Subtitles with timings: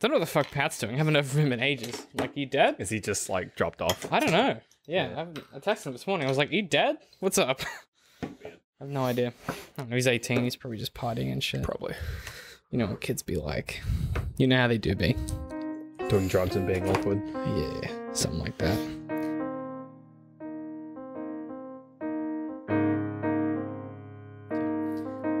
[0.00, 0.94] Don't know what the fuck Pat's doing.
[0.94, 2.06] I haven't heard from him in ages.
[2.14, 2.76] Like, you dead?
[2.78, 4.10] Is he just like dropped off?
[4.12, 4.58] I don't know.
[4.86, 6.26] Yeah, I, I texted him this morning.
[6.26, 6.96] I was like, you dead?
[7.20, 7.60] What's up?
[8.22, 8.28] I
[8.80, 9.32] have no idea.
[9.48, 9.94] I don't know.
[9.96, 10.42] He's 18.
[10.42, 11.62] He's probably just partying and shit.
[11.62, 11.94] Probably
[12.70, 13.82] You know what kids be like.
[14.36, 15.16] You know how they do be.
[16.08, 17.22] doing drugs and being awkward.
[17.34, 18.76] Yeah, something like that.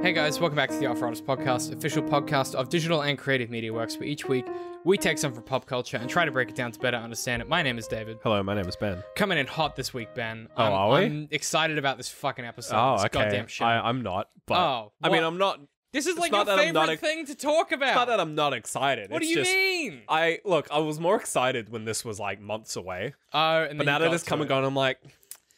[0.04, 3.72] Hey guys, welcome back to the Arthritis Podcast, official podcast of digital and creative media
[3.72, 4.44] works, where each week
[4.84, 7.40] we take some from pop culture and try to break it down to better understand
[7.40, 7.48] it.
[7.48, 8.18] My name is David.
[8.22, 9.02] Hello, my name is Ben.
[9.16, 10.48] Coming in hot this week, Ben.
[10.58, 11.04] Oh, I'm, are we?
[11.06, 12.76] I'm excited about this fucking episode.
[12.76, 13.18] Oh, this okay.
[13.18, 13.64] goddamn show.
[13.64, 15.22] I, I'm not, but Oh, I mean.
[15.24, 15.58] I'm not.
[15.92, 17.88] this is like your favorite ex- thing to talk about.
[17.88, 19.10] It's not that I'm not excited.
[19.10, 20.02] what do you just, mean?
[20.06, 20.68] I look.
[20.70, 24.00] I was more excited when this was like months away, Oh, and but then now
[24.00, 24.98] that it's come and gone, I'm like,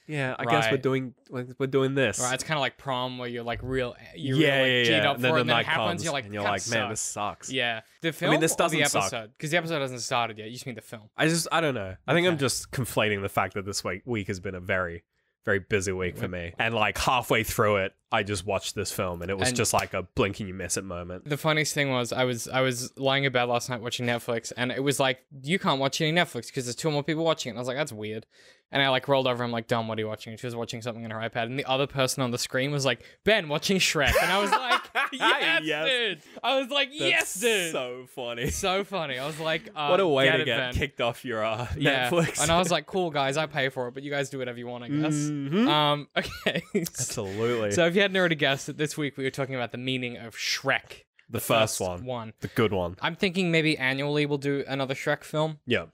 [0.07, 2.21] yeah, I guess we're doing we're we're doing this.
[2.21, 4.79] Right, it's kind of like prom where you're like real, eh, you're yeah, real, yeah,
[4.79, 5.11] like, yeah.
[5.11, 6.51] up And for then it, the and then it happens, you're like, and you're "That
[6.51, 8.31] like, man, this sucks." Yeah, the film.
[8.31, 9.05] I mean, this doesn't the suck.
[9.05, 10.47] episode because the episode hasn't started yet.
[10.47, 11.09] You just mean the film.
[11.17, 11.97] I just I don't know.
[12.07, 15.03] I think I'm just conflating the fact that this week week has been a very
[15.47, 16.53] very busy week for me.
[16.59, 19.73] And like halfway through it, I just watched this film and it was And- just
[19.73, 21.25] like a blink and you miss it moment.
[21.29, 24.53] The funniest thing was I was I was lying in bed last night watching Netflix,
[24.57, 27.51] and it was like you can't watch any Netflix because there's two more people watching
[27.51, 27.53] it.
[27.53, 28.25] And I was like, that's weird.
[28.73, 29.45] And I like rolled over.
[29.45, 30.33] And I'm like, Dom, what are you watching?
[30.33, 32.73] And she was watching something on her iPad, and the other person on the screen
[32.73, 34.13] was like, Ben, watching Shrek.
[34.21, 34.81] And I was like,
[35.13, 35.89] yes, Yes.
[35.89, 36.23] dude.
[36.43, 37.71] I was like, yes, dude.
[37.71, 38.51] So funny.
[38.51, 39.19] so funny.
[39.21, 40.75] I was like, uh, what a way get to it, get Ben.
[40.75, 42.11] kicked off your uh, Yeah.
[42.11, 42.43] Netflix.
[42.43, 44.59] And I was like, cool, guys, I pay for it, but you guys do whatever
[44.59, 45.15] you want, I guess.
[45.15, 45.69] Mhm.
[45.69, 46.63] Um, okay.
[46.75, 47.71] Absolutely.
[47.71, 50.17] so if you hadn't already guessed it, this week we were talking about the meaning
[50.17, 51.03] of Shrek.
[51.29, 52.33] the first one, One.
[52.41, 52.97] the good one.
[53.01, 55.87] I'm thinking maybe annually we'll do another Shrek film Yeah.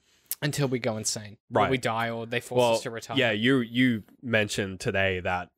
[0.43, 1.39] until we go insane.
[1.55, 1.71] Or Right.
[1.71, 3.17] we die or they force Well, us to retire.
[3.17, 3.31] yeah.
[3.31, 5.49] You you mentioned today that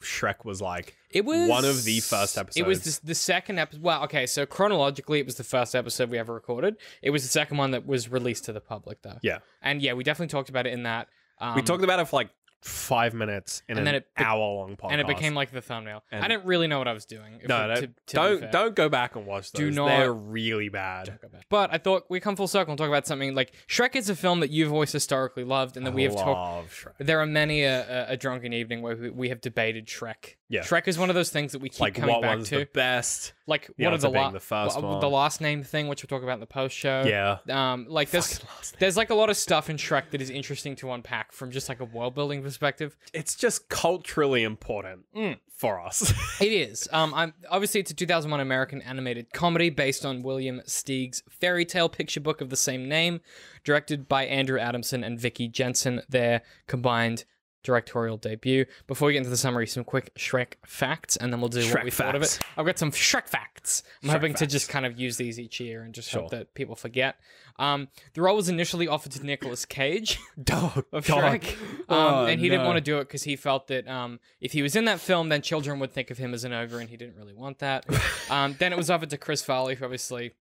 [0.00, 2.56] Shrek was like It was one of the first episodes.
[2.56, 3.82] It was the, the second episode.
[3.82, 6.76] Well, okay, so chronologically, it was the first episode we ever recorded.
[7.02, 9.18] It was the second one that was released to the public, though.
[9.22, 9.38] Yeah.
[9.62, 11.08] And yeah, we definitely talked about it in that.
[11.40, 12.30] Um, we talked about it for like
[12.62, 14.88] five minutes in and then an it be- hour long podcast.
[14.92, 16.02] and it became like the thumbnail.
[16.10, 17.38] And- I didn't really know what I was doing.
[17.40, 18.50] if no, we- no to- to be don't fair.
[18.50, 19.60] don't go back and watch those.
[19.60, 21.06] Do not- They're really bad.
[21.06, 21.46] Don't go back.
[21.48, 24.16] But I thought we come full circle and talk about something like Shrek is a
[24.16, 26.26] film that you've always historically loved, and that we have talked.
[26.26, 27.06] love Shrek.
[27.06, 30.34] There are many a, a, a drunken evening where we, we have debated Shrek.
[30.50, 30.62] Yeah.
[30.62, 32.58] Shrek is one of those things that we keep Like coming what back one's to.
[32.60, 33.34] the best?
[33.46, 35.00] like the what are answer the, being la- the first what- one.
[35.00, 37.02] the last name thing, which we'll talk about in the post show.
[37.06, 37.38] Yeah.
[37.48, 38.78] Um, like there's Fucking last name.
[38.80, 41.68] there's like a lot of stuff in Shrek that is interesting to unpack from just
[41.68, 42.96] like a world building perspective.
[43.12, 45.38] It's just culturally important Mm.
[45.54, 46.12] for us.
[46.40, 46.88] It is.
[46.92, 51.88] Um, I'm obviously it's a 2001 American animated comedy based on William Steig's fairy tale
[51.88, 53.20] picture book of the same name,
[53.64, 56.02] directed by Andrew Adamson and Vicky Jenson.
[56.08, 57.24] Their combined
[57.62, 58.64] directorial debut.
[58.86, 61.78] Before we get into the summary, some quick Shrek facts, and then we'll do what
[61.78, 62.38] Shrek we thought of it.
[62.56, 63.82] I've got some Shrek facts.
[64.02, 66.54] I'm Shrek hoping to just kind of use these each year and just hope that
[66.54, 67.16] people forget.
[67.58, 70.84] Um, the role was initially offered to Nicolas Cage Dog.
[70.92, 71.40] of dog.
[71.42, 71.52] Shrek,
[71.88, 74.52] um, Oh, and he didn't want to do it because he felt that um, if
[74.52, 76.88] he was in that film, then children would think of him as an ogre, and
[76.88, 77.84] he didn't really want that.
[78.30, 80.32] um, then it was offered to Chris Farley, who obviously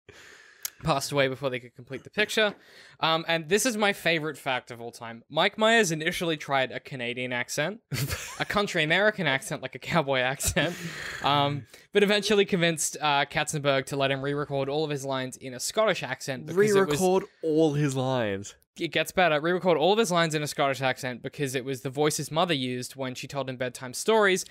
[0.83, 2.53] passed away before they could complete the picture.
[2.99, 5.23] Um, and this is my favorite fact of all time.
[5.29, 7.81] Mike Myers initially tried a Canadian accent,
[8.39, 10.75] a country American accent, like a cowboy accent,
[11.23, 15.53] um, but eventually convinced uh, Katzenberg to let him re-record all of his lines in
[15.53, 16.45] a Scottish accent.
[16.45, 18.55] because it was- Re-record all his lines.
[18.79, 19.39] it gets better.
[19.41, 22.31] Re-record all of his lines in a Scottish accent because it was the voice his
[22.31, 24.45] mother used when she told him bedtime stories.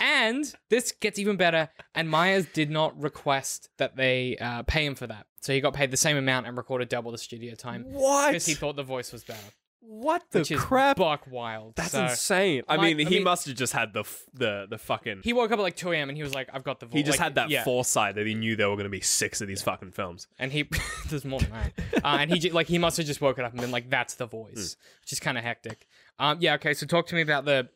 [0.00, 1.68] and this gets even better.
[1.94, 5.74] And Myers did not request that they uh, pay him for that, so he got
[5.74, 8.28] paid the same amount and recorded double the studio time What?
[8.30, 9.40] because he thought the voice was better.
[9.80, 10.96] what the crap?
[10.96, 11.76] buck wild.
[11.76, 12.62] That's So, insane.
[12.66, 15.20] I Like, mean, I he mean- must have just had the f- the the fucking.
[15.24, 16.08] He woke up at like 2 a.m.
[16.08, 17.64] and he was like, "I've got the voice." He just like, had that yeah.
[17.64, 20.26] foresight that he knew there were going to be six of these fucking films.
[20.38, 20.66] and he
[21.10, 21.72] there's more than that.
[22.02, 24.14] Uh, and he ju- like he must have just woken up and been like, "That's
[24.14, 25.86] the voice," which is kind of hectic.
[26.18, 26.54] Um, yeah.
[26.54, 26.72] Okay.
[26.72, 27.68] So talk to me about the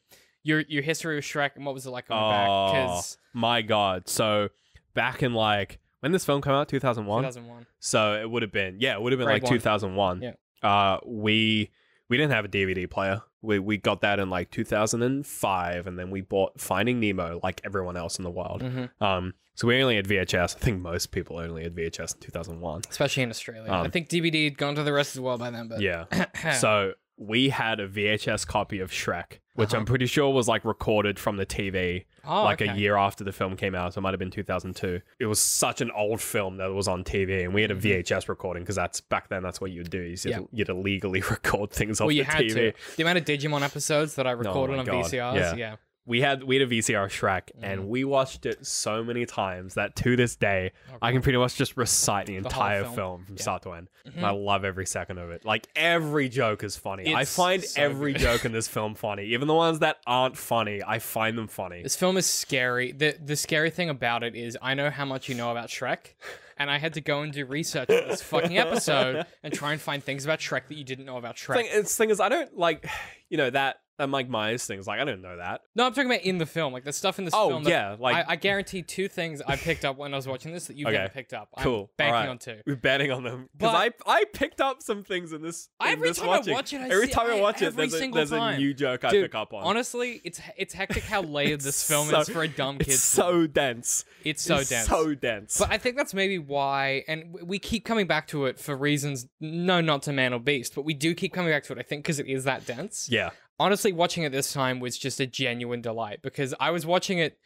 [0.43, 2.49] your your history with Shrek and what was it like back?
[2.49, 4.09] Oh Because my god!
[4.09, 4.49] So
[4.95, 7.23] back in like when this film came out, two thousand one.
[7.25, 7.67] 2001.
[7.81, 9.53] So it would have been yeah, it would have been Grade like one.
[9.53, 10.23] two thousand one.
[10.23, 10.33] Yeah.
[10.63, 11.71] Uh, we
[12.09, 13.23] we didn't have a DVD player.
[13.43, 16.99] We we got that in like two thousand and five, and then we bought Finding
[17.01, 18.63] Nemo like everyone else in the world.
[18.63, 18.91] Mhm.
[19.01, 20.57] Um, so we only had VHS.
[20.57, 22.83] I think most people only had VHS in two thousand one.
[22.91, 23.71] Especially in Australia.
[23.71, 25.81] I Um, think DVD had gone to the rest of the world by then, but
[25.81, 26.05] Yeah.
[26.59, 29.79] so we had a VHS copy of Shrek, which Uh-huh.
[29.79, 32.71] I'm pretty sure was like recorded from the TV oh, like okay.
[32.71, 33.95] a year after the film came out.
[33.95, 35.01] So it might have been 2002.
[35.19, 38.29] It was such an old film that was on TV, and we had a VHS
[38.29, 39.43] recording because that's back then.
[39.43, 40.01] That's what you'd do.
[40.01, 40.45] You'd, Mm-hmm.
[40.57, 42.55] You'd illegally record things off Well, you the had TV.
[42.55, 42.73] to.
[42.97, 45.05] The amount of Digimon episodes that I recorded my on God.
[45.07, 45.55] VCRs, Yeah.
[45.57, 45.77] yeah.
[46.09, 47.87] We had we had a VCR Shrek, and Mhm.
[47.89, 51.55] we watched it so many times that to this day, Oh, I can pretty much
[51.55, 52.95] just recite the whole entire film.
[52.95, 53.43] film, from Yeah.
[53.43, 53.89] start to end.
[54.09, 54.23] Mhm.
[54.25, 55.45] I love every second of it.
[55.45, 57.15] Like every joke is funny.
[57.15, 60.83] I find so every joke in this film funny, even the ones that aren't funny.
[60.83, 61.83] I find them funny.
[61.83, 62.93] This film is scary.
[62.93, 66.15] The the scary thing about it is I know how much you know about Shrek,
[66.57, 69.81] and I had to go and do research for this fucking episode and try and
[69.81, 71.57] find things about Shrek that you didn't know about Shrek.
[71.57, 72.87] Thing, it's thing is, I don't like,
[73.29, 75.63] you know that that Mike Myers thing is like I don't know that.
[75.75, 77.65] no, I'm talking about in the film, like the stuff in this Oh film.
[77.65, 80.53] that yeah, like I, I guarantee two things I picked up when I was watching
[80.53, 80.97] this that you've Okay.
[80.99, 81.49] never picked up.
[81.59, 81.81] Cool.
[81.83, 82.29] I'm banking Alright.
[82.29, 82.57] on two.
[82.67, 85.69] we're betting on them because I I picked up some things in this.
[85.83, 86.53] in Every this time watching.
[86.53, 88.17] I watch it, I every see time I I- watch it, every there's a, single
[88.17, 88.59] there's a time.
[88.61, 89.65] new joke I Dude, pick up on.
[89.65, 92.89] Honestly, it's it's hectic how layered this film so- is for a dumb kid.
[92.89, 94.05] it's so dense.
[94.25, 94.89] it's so It's dense.
[94.89, 95.59] So dense.
[95.59, 98.77] But I think that's maybe why, and w- we keep coming back to it for
[98.77, 101.79] reasons, no, not to Man or Beast, but we do keep coming back to it,
[101.79, 103.09] I think, because it is that dense.
[103.11, 103.31] yeah.
[103.61, 107.39] Honestly, watching it this time was just a genuine delight because I was watching it.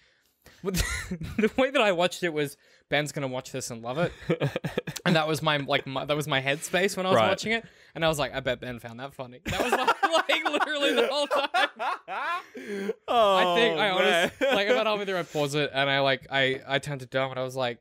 [0.65, 2.57] the way that I watched it was
[2.89, 4.13] Ben's gonna watch this and love it,
[5.07, 7.29] and that was my like my, that was my headspace when I was Right.
[7.29, 7.65] watching it,
[7.95, 9.41] and I was like, I bet Ben found that funny.
[9.45, 12.93] That was like, like literally the whole time.
[13.09, 16.27] oh, I think I honestly like about halfway through I paused it and I like
[16.31, 17.79] I I turned to Dom and I was like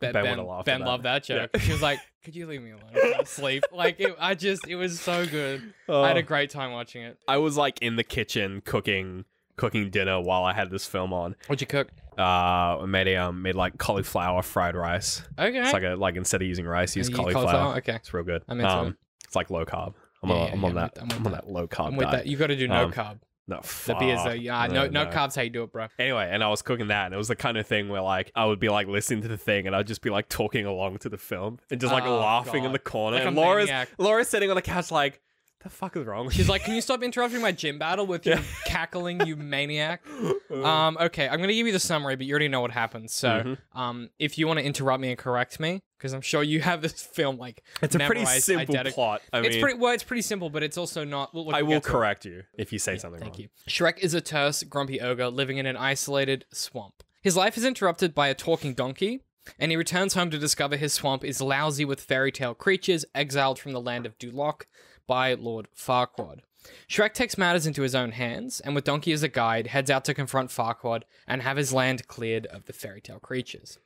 [0.00, 0.86] Ben Ben Ben, would've ben that.
[0.86, 1.46] loved that Yeah.
[1.58, 3.14] She was like, "Could you leave me alone?
[3.18, 5.72] I'm sleep." Like it, I just it was so good.
[5.88, 6.22] I had a Oh.
[6.22, 7.18] great time watching it.
[7.26, 9.24] I was like in the kitchen cooking
[9.56, 11.34] cooking dinner while I had this film on.
[11.46, 11.88] What'd you cook?
[12.18, 15.22] Uh, I made a um, made like cauliflower fried rice.
[15.38, 15.58] Okay.
[15.60, 17.76] It's like a like instead of using rice, use You eat cauliflower.
[17.78, 17.94] Okay.
[17.96, 18.42] It's real good.
[18.48, 18.94] I'm into um, it.
[19.24, 19.94] It's like low carb.
[20.22, 20.92] I'm, Yeah, on, yeah, I'm yeah, on that.
[21.00, 21.44] I'm I'm on that.
[21.44, 22.24] that low carb I'm with diet.
[22.24, 22.30] that.
[22.30, 23.18] You got to do no Um, carb.
[23.48, 24.32] No, The beer's though.
[24.32, 25.36] Yeah, no, no, carbs.
[25.36, 25.86] How you do it, bro?
[26.00, 28.32] Anyway, and I was cooking that, and it was the kind of thing where like
[28.34, 30.98] I would be like listening to the thing, and I'd just be like talking along
[30.98, 33.18] to the film and just like Oh, laughing in the corner.
[33.18, 33.90] Like and Laura's maniac.
[33.98, 35.20] Laura's sitting on the couch like,
[35.66, 36.26] the fuck is wrong?
[36.26, 39.36] with She's you?" like, "Can you stop interrupting my gym battle with your cackling, you
[39.36, 40.02] maniac?"
[40.50, 43.12] Um, okay, I'm gonna give you the summary, but you already know what happens.
[43.12, 43.58] So, Mhm.
[43.78, 46.80] um, if you want to interrupt me and correct me, because I'm sure you have
[46.82, 49.22] this film like it's a pretty memorized simple plot.
[49.32, 49.92] I it's mean, pretty well.
[49.92, 51.34] It's pretty simple, but it's also not.
[51.34, 51.92] Look, I we'll will get to it.
[51.92, 53.42] correct you if you say something Thank wrong.
[53.42, 53.48] you.
[53.68, 57.02] Shrek is a terse, grumpy ogre living in an isolated swamp.
[57.22, 59.20] His life is interrupted by a talking donkey,
[59.58, 63.58] and he returns home to discover his swamp is lousy with fairy tale creatures exiled
[63.58, 64.62] from the land of Duloc
[65.06, 66.40] by Lord Farquaad.
[66.88, 70.04] Shrek takes matters into his own hands, and with Donkey as a guide, heads out
[70.06, 73.78] to confront Farquaad and have his land cleared of the fairy tale creatures.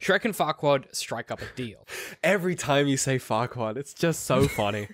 [0.00, 1.86] Shrek and Farquaad strike up a deal.
[2.22, 4.88] Every time you say Farquaad, it's just so funny.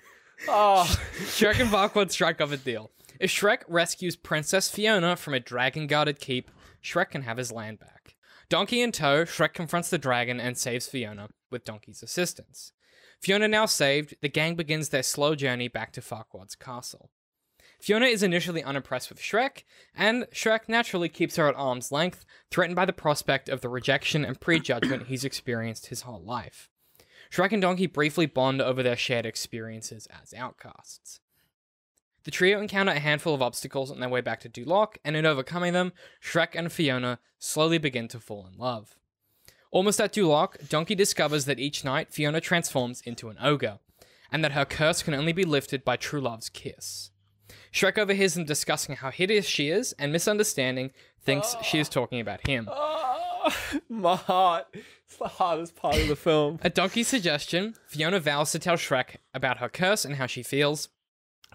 [0.47, 0.85] oh,
[1.25, 2.91] Shrek and Farquaad strike up a deal.
[3.19, 6.51] If Shrek rescues Princess Fiona from a dragon guarded keep,
[6.83, 8.15] Shrek can have his land back.
[8.49, 12.73] Donkey in tow, Shrek confronts the dragon and saves Fiona with Donkey's assistance.
[13.19, 17.09] Fiona now saved, the gang begins their slow journey back to Farquaad's castle.
[17.79, 19.63] Fiona is initially unimpressed with Shrek,
[19.95, 24.23] and Shrek naturally keeps her at arm's length, threatened by the prospect of the rejection
[24.25, 26.69] and prejudgment he's experienced his whole life.
[27.31, 31.19] Shrek and Donkey briefly bond over their shared experiences as outcasts.
[32.23, 35.25] The trio encounter a handful of obstacles on their way back to Duloc, and in
[35.25, 38.95] overcoming them, Shrek and Fiona slowly begin to fall in love.
[39.71, 43.79] Almost at Duloc, Donkey discovers that each night Fiona transforms into an ogre,
[44.31, 47.11] and that her curse can only be lifted by true love's kiss.
[47.71, 50.91] Shrek overhears them discussing how hideous she is, and misunderstanding
[51.21, 52.69] thinks she is talking about him.
[52.71, 53.53] oh,
[53.89, 54.67] my heart.
[55.05, 56.59] It's the hardest part of the film.
[56.63, 60.89] At Donkey's suggestion, Fiona vows to tell Shrek about her curse and how she feels,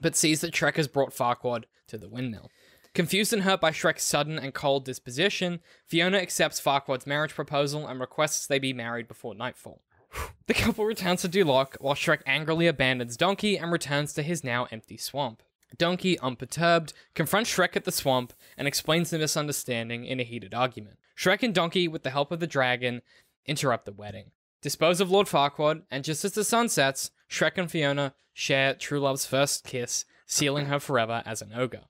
[0.00, 2.50] but sees that Shrek has brought Farquaad to the windmill.
[2.92, 8.00] Confused and hurt by Shrek's sudden and cold disposition, Fiona accepts Farquaad's marriage proposal and
[8.00, 9.82] requests they be married before nightfall.
[10.46, 14.66] The couple returns to Duloc, while Shrek angrily abandons Donkey and returns to his now
[14.72, 15.44] empty swamp.
[15.78, 20.98] Donkey, unperturbed, confronts Shrek at the swamp and explains the misunderstanding in a heated argument.
[21.16, 23.02] Shrek and Donkey, with the help of the dragon,
[23.46, 24.32] interrupt the wedding.
[24.60, 28.98] Dispose of Lord Farquaad, and just as the sun sets, Shrek and Fiona share True
[28.98, 31.84] Love's first kiss, sealing her forever as an ogre.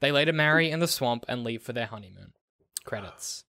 [0.00, 2.32] They later marry in the swamp and leave for their honeymoon.
[2.84, 3.44] Credits.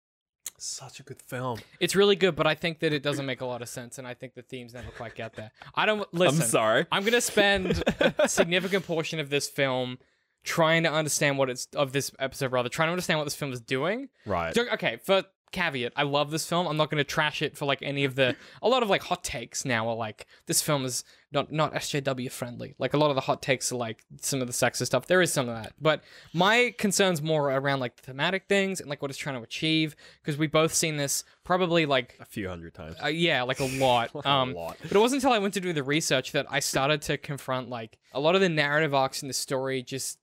[0.57, 1.59] Such a good film.
[1.79, 4.05] It's really good, but I think that it doesn't make a lot of sense, and
[4.05, 5.51] I think the themes never quite get there.
[5.73, 6.41] I don't listen.
[6.41, 6.85] I'm sorry.
[6.91, 7.81] I'm gonna spend
[8.19, 9.99] a significant portion of this film
[10.43, 13.53] trying to understand what it's of this episode rather trying to understand what this film
[13.53, 14.09] is doing.
[14.25, 14.53] Right.
[14.53, 16.67] So, okay, for caveat, I love this film.
[16.67, 19.23] I'm not gonna trash it for like any of the a lot of like hot
[19.23, 22.75] takes now are like this film is not not SJW friendly.
[22.79, 25.07] Like a lot of the hot takes are like some of the sexist stuff.
[25.07, 26.03] There is some of that, but
[26.33, 29.95] my concerns more around like the thematic things and like what it's trying to achieve
[30.21, 32.95] because we both seen this probably like A few hundred times.
[33.03, 34.11] uh, yeah, like a lot.
[34.15, 34.77] A Um, lot.
[34.81, 37.69] but it wasn't until I went to do the research that I started to confront
[37.69, 39.83] like a lot of the narrative arcs in the story.
[39.83, 40.17] Just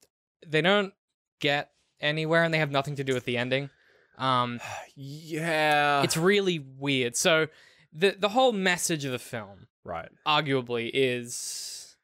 [0.47, 0.93] they don't
[1.41, 3.71] get anywhere, and they have nothing to do with the ending.
[4.19, 4.61] Um,
[4.97, 6.03] yeah.
[6.03, 7.17] it's really weird.
[7.17, 7.49] So
[7.93, 10.09] the the whole message of the film, right.
[10.27, 11.97] arguably, is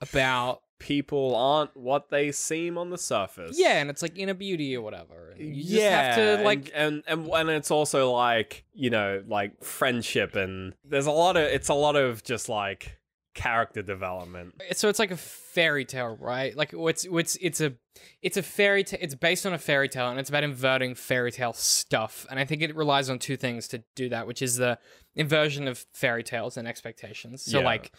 [0.00, 3.58] about People aren't what they seem on the surface.
[3.58, 5.28] yeah, and it's like inner beauty or whatever.
[5.32, 8.88] and You just yeah, have to like and, and and and it's also like you
[8.88, 12.96] know like friendship and there's a lot of it's a lot of just like
[13.34, 14.54] character development.
[14.72, 16.56] so it's like a fairy tale, right?
[16.56, 17.74] Like it's it's it's a
[18.22, 18.98] it's a fairy tale.
[19.02, 22.26] It's based on a fairy tale, and it's about inverting fairy tale stuff.
[22.30, 24.78] And I think it relies on two things to do that, which is the
[25.14, 27.42] inversion of fairy tales and expectations.
[27.44, 27.64] So Yeah.
[27.64, 27.92] like.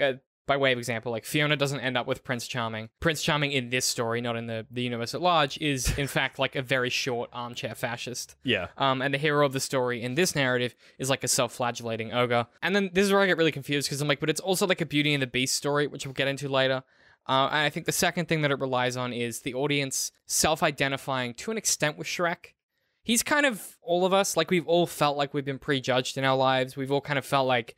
[0.00, 0.12] Uh,
[0.48, 2.88] by way of example, like Fiona doesn't end up with Prince Charming.
[2.98, 6.40] Prince Charming in this story, not in the, the universe at large, is in fact
[6.40, 8.34] like a very short armchair fascist.
[8.42, 8.68] Yeah.
[8.76, 12.48] Um, and the hero of the story in this narrative is like a self-flagellating ogre.
[12.62, 14.66] And then this is where I get really confused because I'm like, but it's also
[14.66, 16.82] like a Beauty and the Beast story, which we'll get into later.
[17.28, 21.34] Uh, and I think the second thing that it relies on is the audience self-identifying
[21.34, 22.54] to an extent with Shrek.
[23.02, 24.36] He's kind of all of us.
[24.36, 26.74] Like we've all felt like we've been prejudged in our lives.
[26.74, 27.76] We've all kind of felt like,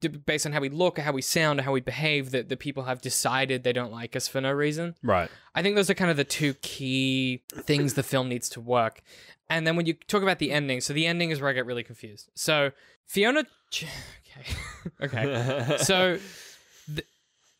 [0.00, 2.56] based on how we look, or how we sound, or how we behave, that the
[2.56, 4.94] people have decided they don't like us for no reason.
[5.02, 5.30] Right.
[5.54, 9.02] I think those are kind of the two key things the film needs to work.
[9.50, 11.66] And then when you talk about the ending, so the ending is where I get
[11.66, 12.28] really confused.
[12.34, 12.72] So
[13.06, 13.44] Fiona,
[13.82, 14.44] okay,
[15.02, 15.76] okay.
[15.78, 16.18] So
[16.88, 17.04] the,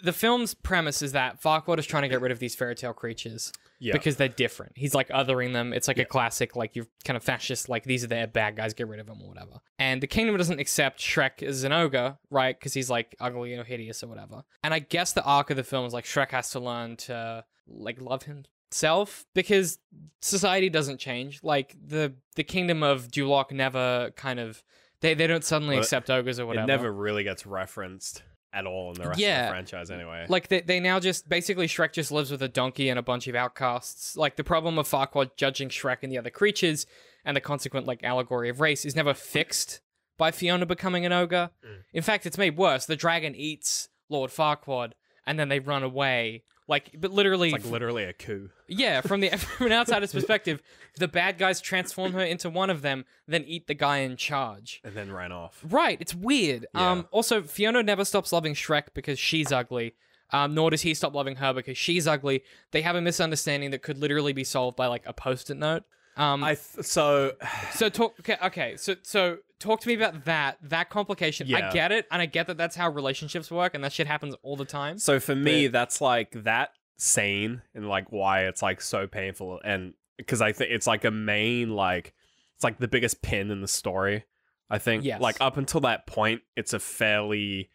[0.01, 2.93] the film's premise is that Farquaad is trying to get rid of these fairy tale
[2.93, 3.93] creatures yeah.
[3.93, 4.73] because they're different.
[4.77, 5.73] He's like othering them.
[5.73, 8.75] It's like a classic, like you're kind of fascist, like these are their bad guys,
[8.75, 9.59] get rid of them or whatever.
[9.79, 12.59] And the kingdom doesn't accept Shrek as an ogre, right?
[12.59, 14.45] Because he's like ugly or hideous or whatever.
[14.63, 17.45] And I guess the arc of the film is like Shrek has to learn to
[17.67, 19.79] like love himself because
[20.23, 21.41] society doesn't change.
[21.43, 24.63] Like the the kingdom of Duloc never kind of
[25.01, 26.65] they, they don't suddenly accept ogres or whatever.
[26.65, 30.27] It never really gets referenced at all in the rest of the franchise anyway.
[30.29, 33.27] Like they, they now just basically Shrek just lives with a donkey and a bunch
[33.27, 34.17] of outcasts.
[34.17, 36.87] Like the problem of Farquaad judging Shrek and the other creatures
[37.25, 39.81] and the consequent like allegory of race is never fixed
[40.17, 41.51] by Fiona becoming an ogre.
[41.65, 41.83] Mm.
[41.93, 42.87] In fact, it's made worse.
[42.87, 44.93] The dragon eats Lord Farquaad
[45.27, 46.43] and then they run away.
[46.69, 48.51] Like, but literally, it's like literally a coup.
[48.69, 50.63] yeah, from the from an outsider's perspective,
[50.97, 54.81] the bad guys transform her into one of them, then eat the guy in charge.
[54.85, 55.65] And then ran off.
[55.69, 56.67] Right, it's weird.
[56.75, 56.91] Yeah.
[56.91, 59.95] Um, also, Fiona never stops loving Shrek because she's ugly.
[60.31, 62.43] Um, nor does he stop loving her because she's ugly.
[62.73, 65.85] They have a misunderstanding that could literally be solved by like a post-it note.
[66.19, 67.33] Um, I th- so
[67.73, 68.15] so talk.
[68.21, 68.77] Okay, okay.
[68.77, 70.59] So so talk to me about that.
[70.63, 71.47] That complication.
[71.47, 71.69] Yeah.
[71.69, 74.35] I get it, and I get that that's how relationships work, and that shit happens
[74.43, 74.99] all the time.
[74.99, 79.95] So for me, that's like that scene and like why it's like so painful, and
[80.17, 82.15] because I think it's like a main like
[82.57, 84.25] it's like the biggest pin in the story.
[84.71, 85.21] I think Yes.
[85.21, 87.71] like up until that point, it's a fairly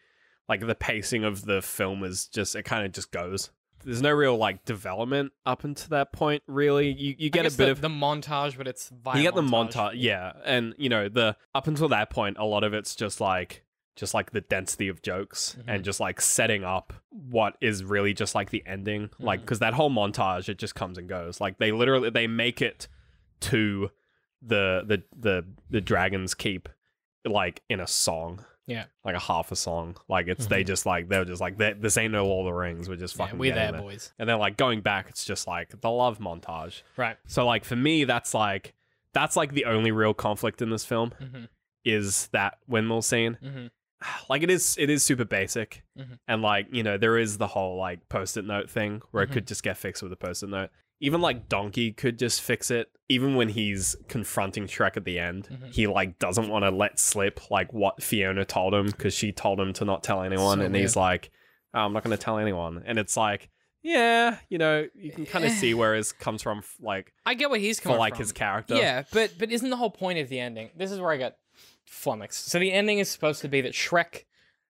[0.50, 3.50] like the pacing of the film is just it kind of just goes.
[3.84, 6.44] There's no real like development up until that point.
[6.48, 9.42] Really, you you get a bit the, of the montage, but it's you get the
[9.42, 13.20] montage yeah and you know the up until that point a lot of it's just
[13.22, 13.64] like
[13.96, 15.70] just like the density of jokes Mm-hmm.
[15.70, 19.46] and just like setting up what is really just like the ending like Mm-hmm.
[19.46, 22.88] because that whole montage it just comes and goes like they literally they make it
[23.42, 23.92] to
[24.42, 26.70] the the the the dragon's keep
[27.26, 28.86] like in a song Yeah.
[29.04, 31.98] like a half a song like it's they just like they're just like "Th- this
[31.98, 33.22] ain't no Lord of the Rings we're just Mm-hmm.
[33.22, 34.14] Yeah, fucking we're there, there." boys.
[34.20, 37.18] and then like going back it's just like the love montage Right.
[37.28, 38.74] so like for me, that's like
[39.14, 41.48] that's like the only real conflict in this film Mhm.
[41.86, 43.38] is that windmill scene.
[43.44, 43.70] Mhm.
[44.30, 45.84] Like it is it is super basic.
[45.98, 46.20] Mhm.
[46.28, 49.48] And like, you know, there is the whole like post-it note thing where it could
[49.48, 50.70] just get fixed with a post-it note.
[51.04, 52.90] Even like Donkey could just fix it.
[53.10, 55.74] Even when he's confronting Shrek at the end, Mhm.
[55.74, 59.60] he like doesn't want to let slip like what Fiona told him because she told
[59.60, 61.30] him to not tell anyone, So and he's like,
[61.74, 63.50] oh, "I'm not going to tell anyone." And it's like,
[63.82, 67.50] yeah, you know, you can kind of see where it comes from, like I get
[67.50, 68.24] what he's for coming like from.
[68.24, 68.76] his character.
[68.76, 70.70] Yeah, but but isn't the whole point of the ending?
[70.76, 71.36] This is where I got
[71.86, 72.46] flummoxed.
[72.48, 74.24] So the ending is supposed to be that Shrek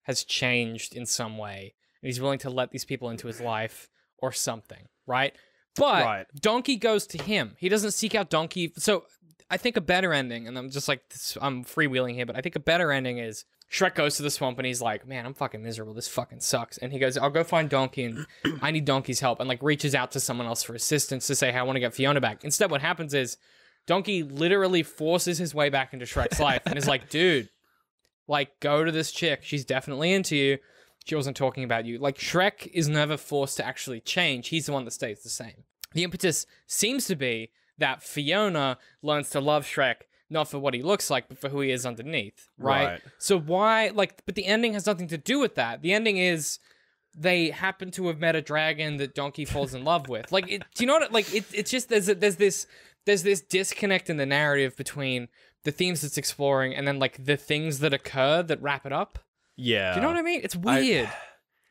[0.03, 3.87] has changed in some way, and he's willing to let these people into his life
[4.17, 5.35] or something, right?
[5.75, 6.25] But Right.
[6.39, 7.55] Donkey goes to him.
[7.57, 8.73] He doesn't seek out Donkey.
[8.77, 9.05] So
[9.49, 12.41] I think a better ending, and I'm just like this, I'm freewheeling here, but I
[12.41, 15.33] think a better ending is Shrek goes to the swamp and he's like, "Man, I'm
[15.33, 15.95] fucking miserable.
[15.95, 18.27] This fucking sucks." And he goes, "I'll go find Donkey, and
[18.61, 21.51] I need Donkey's help." And like reaches out to someone else for assistance to say,
[21.51, 23.37] "Hey, I want to get Fiona back." Instead, what happens is
[23.87, 27.49] Donkey literally forces his way back into Shrek's life and is like, "Dude,
[28.27, 29.39] like go to this chick.
[29.43, 30.59] She's definitely into you.
[31.03, 34.49] She wasn't talking about you." Like Shrek is never forced to actually change.
[34.49, 35.63] He's the one that stays the same.
[35.93, 40.81] The impetus seems to be that Fiona learns to love Shrek not for what he
[40.81, 42.85] looks like, but for who he is underneath, right?
[42.85, 43.01] Right.
[43.19, 45.81] So why, like, but the ending has nothing to do with that.
[45.81, 46.59] The ending is
[47.15, 50.31] they happen to have met a dragon that Donkey falls in love with.
[50.31, 51.11] Like, it, do you know what?
[51.13, 52.65] Like, it, it's just there's a, there's this
[53.05, 55.27] there's this disconnect in the narrative between
[55.63, 59.19] the themes it's exploring and then like the things that occur that wrap it up.
[59.55, 59.93] Yeah.
[59.93, 60.41] Do you know what I mean?
[60.43, 61.09] It's I- weird.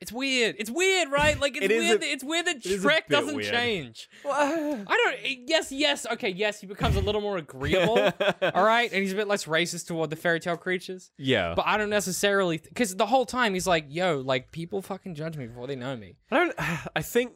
[0.01, 0.57] it's weird.
[0.59, 1.39] It's weird, right?
[1.41, 1.97] Like it's It weird.
[1.97, 3.53] a- that, it's weird that it Shrek doesn't weird.
[3.53, 4.09] change.
[4.29, 5.17] I don't.
[5.25, 6.07] eh, Yes, yes.
[6.13, 6.61] Okay, yes.
[6.61, 7.99] He becomes a little more agreeable.
[8.55, 11.11] all right, and he's a bit less racist toward the fairy tale creatures.
[11.19, 11.55] yeah.
[11.55, 15.37] But I don't necessarily because the whole time he's like, "Yo, like people fucking judge
[15.37, 16.55] me before they know me." I don't.
[16.97, 17.33] I think.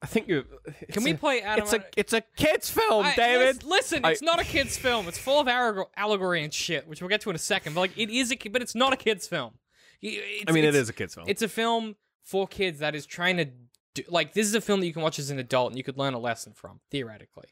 [0.00, 0.44] I think you.
[0.92, 1.64] Can we play Adam?
[1.64, 1.84] It's a.
[1.96, 3.64] It's a kids film, I- David.
[3.64, 5.08] lis- Listen, I- it's not a kids film.
[5.08, 7.74] It's full of allegory and shit, which we'll get to in a second.
[7.74, 9.54] But like, it is a, but it's not a kids film.
[10.00, 11.26] It's, I mean, it's- a kids film.
[11.28, 13.46] It's a film for kids that is trying to
[13.94, 15.82] do, like this is a film that you can watch as an adult and you
[15.82, 17.48] could learn a lesson from theoretically.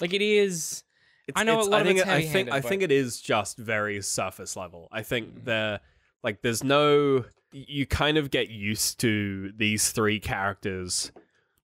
[0.00, 0.84] Like it is.
[1.28, 2.90] It's- I know a lot I of think it's I think I but- think it
[2.90, 4.88] is just very surface level.
[4.90, 5.44] I think Mhm.
[5.44, 5.80] there
[6.22, 11.12] like there's no you kind of get used to these three characters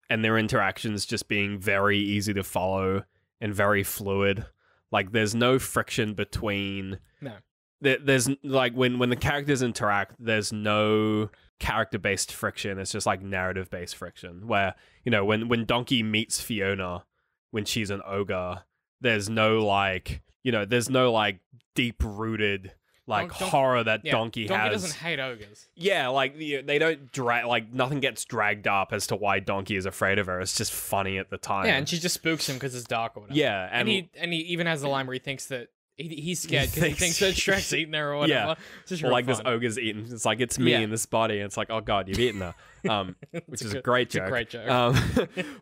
[0.10, 3.04] and their interactions just being very easy to follow
[3.42, 4.46] and very fluid.
[4.92, 7.36] Like there's no friction between No.
[7.82, 13.08] there, there's like when when the characters interact there's no character based friction it's just
[13.08, 17.04] like narrative based friction where you know when when donkey meets fiona
[17.50, 18.62] when she's an ogre
[19.02, 21.40] there's no like you know there's no like
[21.74, 22.74] deep rooted
[23.08, 25.68] like Don- Don- horror that Yeah, donkey, Donkey has doesn't hate ogres.
[25.76, 29.76] yeah like the- they don't drag like nothing gets dragged up as to why donkey
[29.78, 32.50] is afraid of her it's just funny at the time Yeah, and she just spooks
[32.50, 33.40] him because it's dark or whatever.
[33.40, 36.10] yeah and, and, he and he even has a line where he thinks that he,
[36.10, 38.50] he's scared because he thinks- that Shrek's eating her or whatever.
[38.50, 38.56] Yeah.
[38.82, 40.06] It's just or like this ogre's eating.
[40.12, 40.80] it's like it's me Yeah.
[40.82, 42.54] in this body and it's like oh god you've eaten her
[42.90, 43.16] um
[43.48, 44.30] which is a a great it's a joke.
[44.30, 44.70] great joke.
[44.70, 44.96] Um,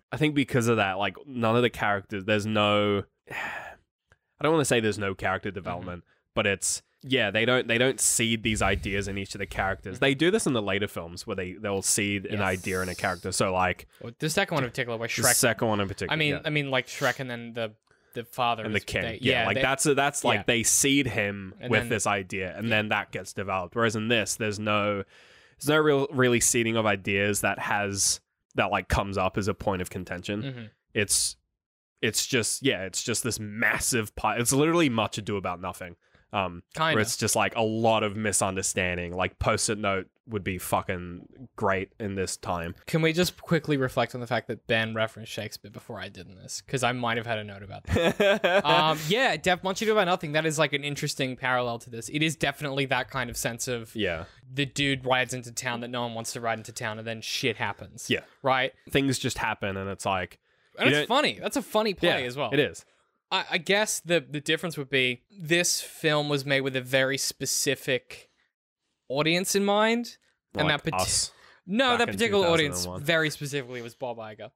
[0.12, 3.04] I think because of that, like none of the characters, there's no.
[3.32, 5.56] I don't want to say there's no character Mm-hmm.
[5.56, 9.46] development, but it's yeah they don't they don't seed these ideas in each of the
[9.46, 10.00] characters.
[10.00, 12.96] They do this in the later films where they they'll seed an idea in a
[12.96, 13.32] character.
[13.32, 15.36] So like Well, the second one in particular, where the Shrek.
[15.36, 16.42] second one in particular, I mean, yeah.
[16.44, 17.74] I mean, like Shrek and then the
[18.16, 20.44] the father and the is- king, they- yeah, like they- that's that's like yeah.
[20.48, 23.76] they seed him And with then- this idea, and then that gets developed.
[23.76, 25.04] Whereas in this, there's no
[25.60, 28.20] there's no real really seeding of ideas that has
[28.56, 30.42] that like comes up as a point of contention.
[30.44, 30.70] Mhm.
[30.94, 31.36] it's
[32.02, 35.96] it's just yeah it's just this massive pie it's literally much ado about nothing
[36.36, 36.94] um Kinda.
[36.94, 41.92] where it's just like a lot of misunderstanding like post-it note would be fucking great
[42.00, 45.70] in this time Can we just quickly reflect on the fact that Ben referenced Shakespeare
[45.72, 46.64] before I did in this?
[46.66, 48.66] Because I might have had a note about that.
[48.66, 50.32] um, yeah, Def Much Ado About Nothing.
[50.32, 52.10] That is like an interesting parallel to this.
[52.10, 55.90] It is definitely that kind of sense of yeah the dude rides into town that
[55.90, 58.10] no one wants to ride into town, and then shit happens.
[58.10, 58.22] Yeah.
[58.42, 58.74] right.
[58.90, 60.40] things just happen and it's like
[60.80, 61.38] And it's funny.
[61.40, 62.50] That's a funny play yeah as well.
[62.52, 62.84] it is
[63.32, 67.18] I, I guess the the difference would be this film was made with a very
[67.18, 68.30] specific
[69.10, 70.18] audience in mind.
[70.58, 71.32] And like that us
[71.66, 74.52] No, that particular audience very specifically was Bob Iger.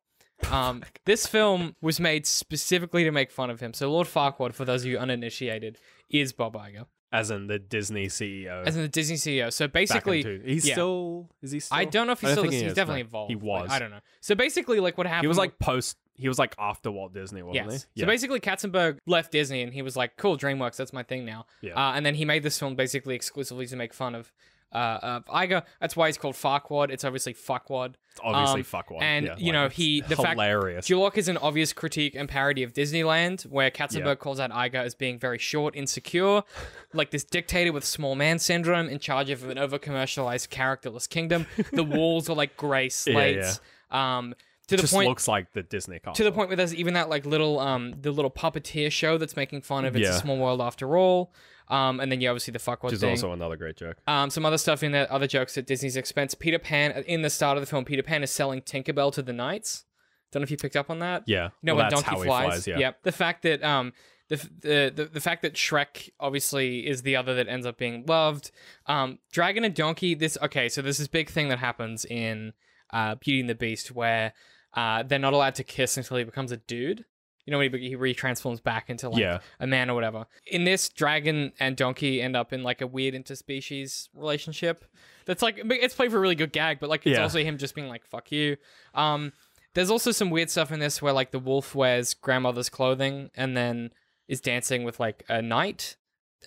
[0.50, 3.74] Um, this film was made specifically to make fun of him.
[3.74, 5.78] So Lord Farquaad, for those of you uninitiated,
[6.10, 9.52] is Bob Iger, as in the disney ceo as in the Disney CEO.
[9.52, 10.76] So basically, two- he's yeah.
[10.76, 12.44] still is he still I don't know if he's I still.
[12.44, 13.06] think He's he is, definitely no.
[13.08, 13.30] involved.
[13.32, 14.00] he Like, was I don't know.
[14.22, 15.24] So basically, like what happened?
[15.24, 17.88] he was like post he was like after walt disney wasn't Yes.
[17.96, 21.26] he So basically, Katzenberg left Disney and he was like, "Cool, DreamWorks, that's my thing
[21.26, 21.74] now." Yeah.
[21.76, 24.32] Uh, and then he made this film basically exclusively to make fun of
[24.72, 25.64] uh, of Iger.
[25.82, 26.92] That's why he's called Farquaad.
[26.92, 27.96] It's obviously fuckwad.
[28.12, 31.18] It's obviously um, fuck one and, yeah, you know, he- it's the fact- hilarious Duloc
[31.18, 34.16] is an obvious critique and parody of Disneyland, where Katzenberg Yeah.
[34.16, 36.44] calls out Iger as being very short, insecure,
[36.94, 41.46] like this dictator with small man syndrome in charge of an over commercialized, characterless kingdom.
[41.72, 43.62] The walls are like gray slates.
[43.92, 44.36] Um,
[44.68, 46.14] to the just point looks like the disney castle.
[46.14, 49.36] to the point where there's even that like little um the little puppeteer show that's
[49.36, 50.16] making fun of it's Yeah.
[50.16, 51.34] a small world after all.
[51.70, 53.12] Um, and then yeah, obviously the fuckwad which is thing.
[53.12, 56.34] also another great joke Um, some other stuff in there, other jokes at Disney's expense.
[56.34, 59.34] Peter Pan in the start of the film, Peter Pan is selling Tinkerbell to the
[59.34, 59.86] knights.
[60.32, 61.24] Don't know if you picked up on that.
[61.28, 61.46] Yeah.
[61.46, 62.26] You know well, when Donkey flies.
[62.26, 62.68] flies.
[62.68, 62.80] Yeah.
[62.80, 63.04] Yep.
[63.04, 63.94] The fact that um
[64.30, 68.06] the, the the the fact that Shrek obviously is the other that ends up being
[68.08, 68.52] loved.
[68.86, 70.14] Um, Dragon and Donkey.
[70.14, 70.70] This okay.
[70.70, 72.54] So there's this big thing that happens in
[72.92, 74.34] uh, Beauty and the Beast where
[74.76, 77.06] uh, they're not allowed to kiss until he becomes a dude.
[77.50, 79.40] You know when he, he retransforms back into like Yeah.
[79.60, 80.28] a man or whatever.
[80.46, 84.86] In this, dragon and donkey end up in like a weird interspecies relationship.
[85.26, 87.24] That's like it's played for a really good gag, but like it's Yeah.
[87.24, 88.58] also him just being like "fuck you."
[88.94, 89.34] Um,
[89.74, 93.58] there's also some weird stuff in this where like the wolf wears grandmother's clothing and
[93.58, 93.90] then
[94.28, 95.96] is dancing with like a knight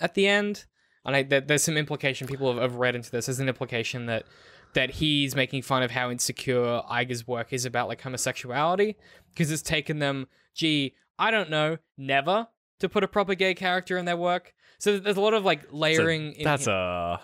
[0.01, 0.67] at the end.
[1.05, 4.07] And I, there, there's some implication people have, have read into this as an implication
[4.07, 4.25] that
[4.75, 8.97] that he's making fun of how insecure Iger's work is about like homosexuality
[9.31, 12.49] because it's taken them, gee, I don't know, never
[12.81, 14.55] to put a proper gay character in their work.
[14.79, 16.33] So there's a lot of like layering.
[16.33, 17.21] in that's a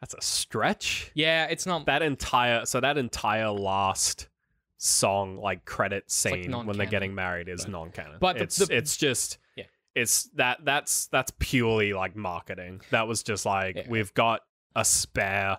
[0.00, 1.10] that's a stretch.
[1.14, 1.86] Yeah, it's not.
[1.86, 4.28] That entire so that entire last
[4.76, 8.16] song like credit like scene when they're getting married is But- non-canon.
[8.20, 9.64] but the- it's the- it's just Yeah.
[9.94, 12.80] It's that that's that's purely like marketing.
[12.90, 13.86] That was just like Yeah.
[13.88, 14.42] we've got
[14.76, 15.58] a spare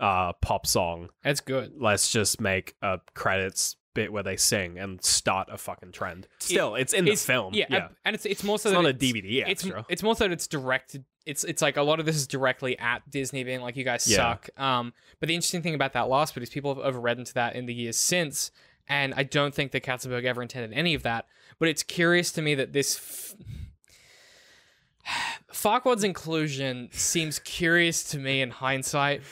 [0.00, 1.08] uh pop song.
[1.24, 1.72] It's good.
[1.76, 6.28] Let's just make a credits bit where they sing and start a fucking trend.
[6.38, 7.52] Still, it's in the film.
[7.54, 7.88] Yeah, Yeah.
[8.04, 9.84] and it's it's more so It's not a it's- DVD It's extra.
[9.88, 11.04] it's more so that it's directed.
[11.26, 14.06] It's it's like a lot of this is directly at Disney, being like, "You guys
[14.08, 14.16] Yeah.
[14.16, 17.34] suck." Um, but the interesting thing about that last bit is people have overread into
[17.34, 18.50] that in the years since,
[18.88, 21.26] and I don't think that Katzenberg ever intended any of that.
[21.58, 22.96] But it's curious to me that this.
[22.96, 23.34] F-
[25.52, 29.22] Farquaad's inclusion seems curious to me in hindsight.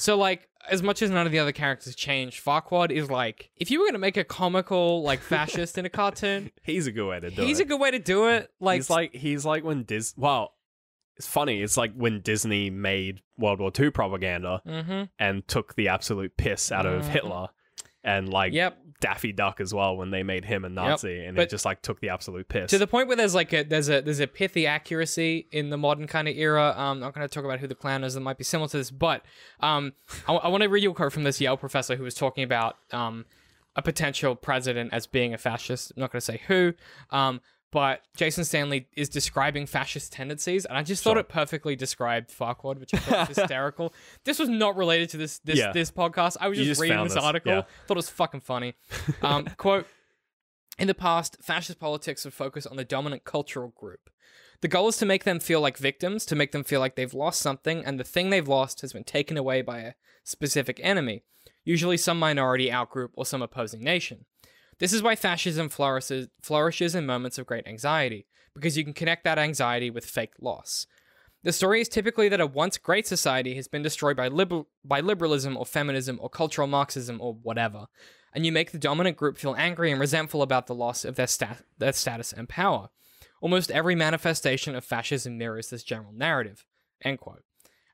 [0.00, 3.70] So, like, as much as none of the other characters change, Farquaad is like, if
[3.70, 7.06] you were going to make a comical, like, fascist in a cartoon, He's a good
[7.06, 7.64] way to do he's it.
[7.64, 8.50] a good way to do it.
[8.60, 10.14] Like, he's like he's like when Dis.
[10.16, 10.54] Well,
[11.16, 11.60] it's funny.
[11.60, 15.02] It's like when Disney made World War II propaganda mm-hmm.
[15.18, 17.08] and took the absolute piss out of Mhm.
[17.08, 17.48] Hitler,
[18.02, 18.78] and like Yep.
[19.00, 21.82] Daffy Duck as well when they made him a Nazi, and they But- just like
[21.82, 22.70] took the absolute piss.
[22.70, 25.76] To the point where there's like a there's a there's a pithy accuracy in the
[25.78, 26.74] modern kind of era.
[26.76, 28.68] Um, I'm not going to talk about who the clown is that might be similar
[28.68, 29.24] to this, but
[29.60, 29.92] um,
[30.28, 32.76] I, want to read you a quote from this Yale professor who was talking about
[32.92, 33.24] um
[33.76, 35.92] a potential president as being a fascist.
[35.96, 36.74] I'm not going to say who.
[37.10, 37.40] Um,
[37.72, 41.20] but Jason Stanley is describing fascist tendencies, and I just thought Sure.
[41.20, 43.92] it perfectly described Farquaad, which I thought was hysterical.
[44.24, 45.72] This was not related to this this Yeah.
[45.72, 46.36] this podcast.
[46.40, 47.52] I was just, just reading this, this, article.
[47.52, 47.62] yeah.
[47.86, 48.74] Thought it was fucking funny.
[49.22, 49.86] Um, quote.
[50.78, 54.08] In the past, fascist politics have focused on the dominant cultural group.
[54.62, 57.12] The goal is to make them feel like victims, to make them feel like they've
[57.12, 59.92] lost something, and the thing they've lost has been taken away by a
[60.24, 61.22] specific enemy,
[61.64, 64.24] usually some minority outgroup or some opposing nation.
[64.80, 69.24] This is why fascism flourishes, flourishes in moments of great anxiety, because you can connect
[69.24, 70.86] that anxiety with fake loss.
[71.42, 75.00] The story is typically that a once great society has been destroyed by, liber- by
[75.00, 77.86] liberalism or feminism or cultural Marxism or whatever,
[78.32, 81.26] and you make the dominant group feel angry and resentful about the loss of their,
[81.26, 82.88] stat- their status and power.
[83.42, 86.64] Almost every manifestation of fascism mirrors this general narrative.
[87.02, 87.42] End quote.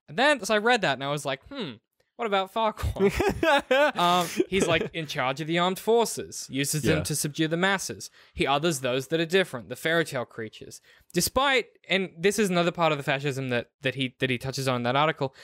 [0.09, 1.75] And then, as I read that, and I was like, hmm,
[2.17, 3.97] what about Farquaad?
[3.99, 8.11] um, he's like in charge of the armed forces, uses them to subdue the masses.
[8.35, 10.81] He others those that are different, the fairy tale creatures.
[11.13, 14.67] Despite, and this is another part of the fascism that that he that he touches
[14.67, 15.35] on in that article.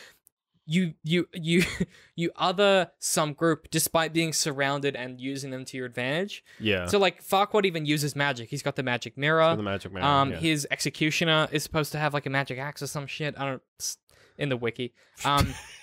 [0.64, 1.64] You you you
[2.16, 6.44] you other some group despite being surrounded and using them to your advantage.
[6.60, 8.48] yeah, So like Farquaad even uses magic.
[8.48, 9.56] He's got the magic mirror.
[9.56, 10.04] the Magic Man.
[10.04, 10.36] Um, yeah.
[10.38, 13.34] his executioner is supposed to have like a magic axe or some shit.
[13.36, 13.62] I don't
[14.38, 14.94] in the wiki.
[15.24, 15.52] Um,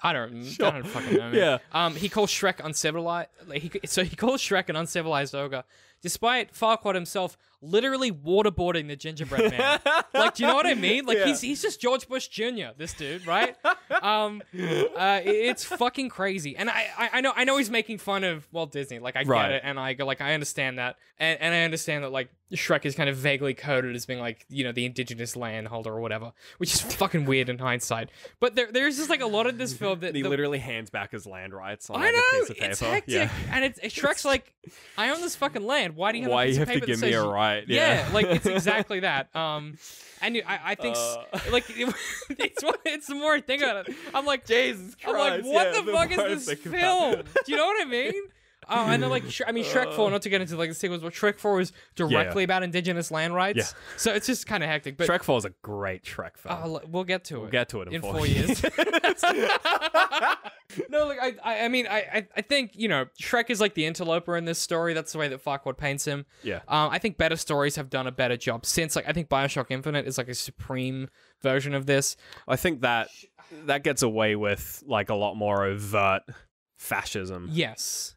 [0.00, 0.44] I don't.
[0.44, 0.66] Sure.
[0.66, 1.30] I don't fucking know.
[1.30, 1.34] Man.
[1.34, 1.58] Yeah.
[1.72, 3.30] Um, he calls Shrek uncivilized.
[3.46, 5.64] Like he, so he calls Shrek an uncivilized ogre,
[6.02, 9.80] despite Farquaad himself literally waterboarding the gingerbread man.
[10.14, 11.06] like, do you know what I mean?
[11.06, 11.26] Like Yeah.
[11.26, 12.72] he's he's just George Bush Jr.
[12.76, 13.56] This dude, right?
[14.02, 16.56] um, uh, it- it's fucking crazy.
[16.56, 18.98] And I, I I know I know he's making fun of Walt Disney.
[18.98, 19.42] Like I Right.
[19.48, 22.28] get it, and I go like I understand that, and and I understand that like
[22.52, 26.00] Shrek is kind of vaguely coded as being like you know the indigenous landholder or
[26.00, 28.08] whatever, which is fucking weird in hindsight.
[28.38, 30.88] But there there's just like a lot of this film that he the- literally hands
[30.90, 32.70] back his land rights on I like, know a piece of paper.
[32.70, 33.30] it's hectic, Yeah.
[33.50, 34.52] and it's it, Shrek's like,
[34.96, 35.96] I own this fucking land.
[35.96, 37.28] Why do you have Why a piece you of have to give me says a
[37.28, 37.64] right?
[37.66, 39.34] Yeah, Yeah, like it's exactly that.
[39.34, 39.76] Um,
[40.22, 41.16] and I, I think Uh.
[41.50, 41.94] like it,
[42.30, 45.80] it's it's the more I think about it, I'm like Jesus I'm like, what yeah,
[45.80, 47.22] the the fuck is this film?
[47.44, 48.12] Do you know what I mean?
[48.68, 50.10] Oh, and then like, Sh- I mean, Shrek Four.
[50.10, 53.34] Not to get into like the sequels, but Shrek Four was directly about indigenous land
[53.34, 53.58] rights.
[53.58, 53.96] Yeah.
[53.96, 54.96] So it's just kind of hectic.
[54.96, 56.76] But Shrek 4 is a great Shrek film.
[56.76, 57.40] uh, we'll get to it.
[57.42, 58.62] we'll get to it in, in four, four years.
[60.90, 63.74] no, like I, I, I mean, I, I, I think you know, Shrek is like
[63.74, 64.94] the interloper in this story.
[64.94, 66.26] That's the way that Farquaad paints him.
[66.42, 66.60] yeah.
[66.68, 68.96] Um, I think better stories have done a better job since.
[68.96, 71.08] Like, I think Bioshock Infinite is like a supreme
[71.42, 72.16] version of this.
[72.48, 73.08] I think that
[73.66, 76.22] that gets away with like a lot more overt
[76.76, 77.48] fascism.
[77.52, 78.15] Yes.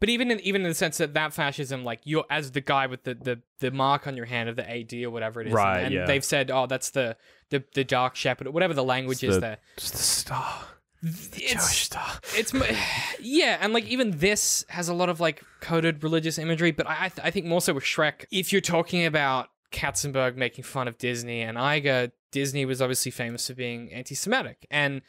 [0.00, 2.86] But even in even in the sense that that fascism, like you're as the guy
[2.86, 5.50] with the, the, the mark on your hand of the AD or whatever it is,
[5.50, 6.06] and- Right, And, yeah.
[6.06, 7.16] they've said, oh, that's the
[7.50, 9.58] the, the Dark Shepherd or whatever the language is the- there.
[9.76, 10.62] Just the star.
[11.02, 12.18] It's star.
[12.36, 12.52] it's
[13.20, 17.04] yeah, and like even this has a lot of like coded religious imagery, but I
[17.04, 18.24] I, th- I think more so with Shrek.
[18.30, 23.46] If you're talking about Katzenberg making fun of Disney and Iger, Disney was obviously famous
[23.46, 25.00] for being anti-Semitic, and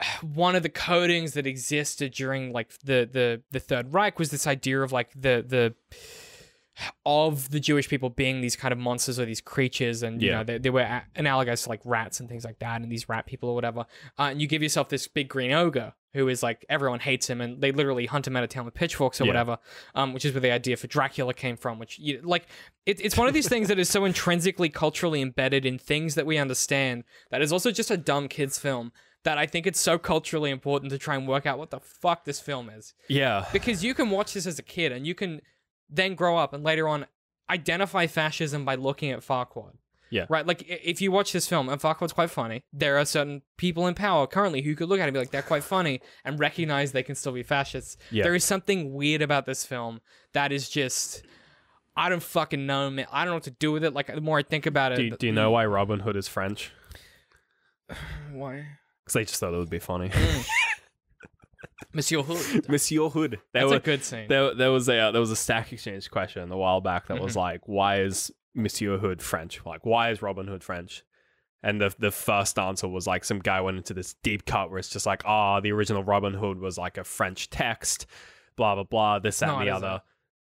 [0.22, 4.46] one of the codings that existed during like the the the Third Reich was this
[4.46, 5.74] idea of like the the
[7.04, 10.38] of the Jewish people being these kind of monsters or these creatures, and you Yeah.
[10.38, 13.08] know they, they were a- analogous to like rats and things like that, and these
[13.08, 13.80] rat people or whatever.
[14.18, 17.40] Uh, and you give yourself this big green ogre who is like everyone hates him,
[17.42, 19.28] and they literally hunt him out of town with pitchforks or Yeah.
[19.28, 19.58] whatever.
[19.94, 21.78] Um, which is where the idea for Dracula came from.
[21.78, 22.46] Which you, like
[22.86, 26.24] it, it's one of these things that is so intrinsically culturally embedded in things that
[26.26, 28.92] we understand that is also just a dumb kids film
[29.24, 32.24] that I think it's so culturally important to try and work out what the fuck
[32.24, 32.94] this film is.
[33.08, 33.46] Yeah.
[33.52, 35.40] Because you can watch this as a kid and you can
[35.88, 37.06] then grow up and later on
[37.48, 39.74] identify fascism by looking at Farquaad.
[40.10, 40.26] Yeah.
[40.28, 40.46] Right?
[40.46, 43.94] Like, if you watch this film, and Farquaad's quite funny, there are certain people in
[43.94, 46.92] power currently who could look at it and be like, they're quite funny and recognize
[46.92, 47.96] they can still be fascists.
[48.10, 48.24] Yeah.
[48.24, 50.00] There is something weird about this film
[50.34, 51.22] that is just.
[51.96, 53.06] I don't fucking know, man.
[53.10, 53.94] I don't know what to do with it.
[53.94, 54.96] Like, the more I think about it.
[54.96, 56.72] Do, do you know why Robin Hood is French?
[58.32, 58.66] why?
[59.04, 60.10] Because they just thought it would be funny.
[61.94, 62.68] Monsieur Hood.
[62.68, 63.32] Monsieur Hood.
[63.52, 64.28] There, That's were, a good scene.
[64.28, 67.14] there, there was a uh, there was a stack exchange question a while back that
[67.14, 67.24] Mm-hmm.
[67.24, 69.60] was like, why is Monsieur Hood French?
[69.66, 71.02] Like, why is Robin Hood French?
[71.62, 74.78] And the the first answer was like some guy went into this deep cut where
[74.78, 78.06] it's just like, ah, the original Robin Hood was like a French text,
[78.56, 80.02] blah blah blah, this that No, and the other.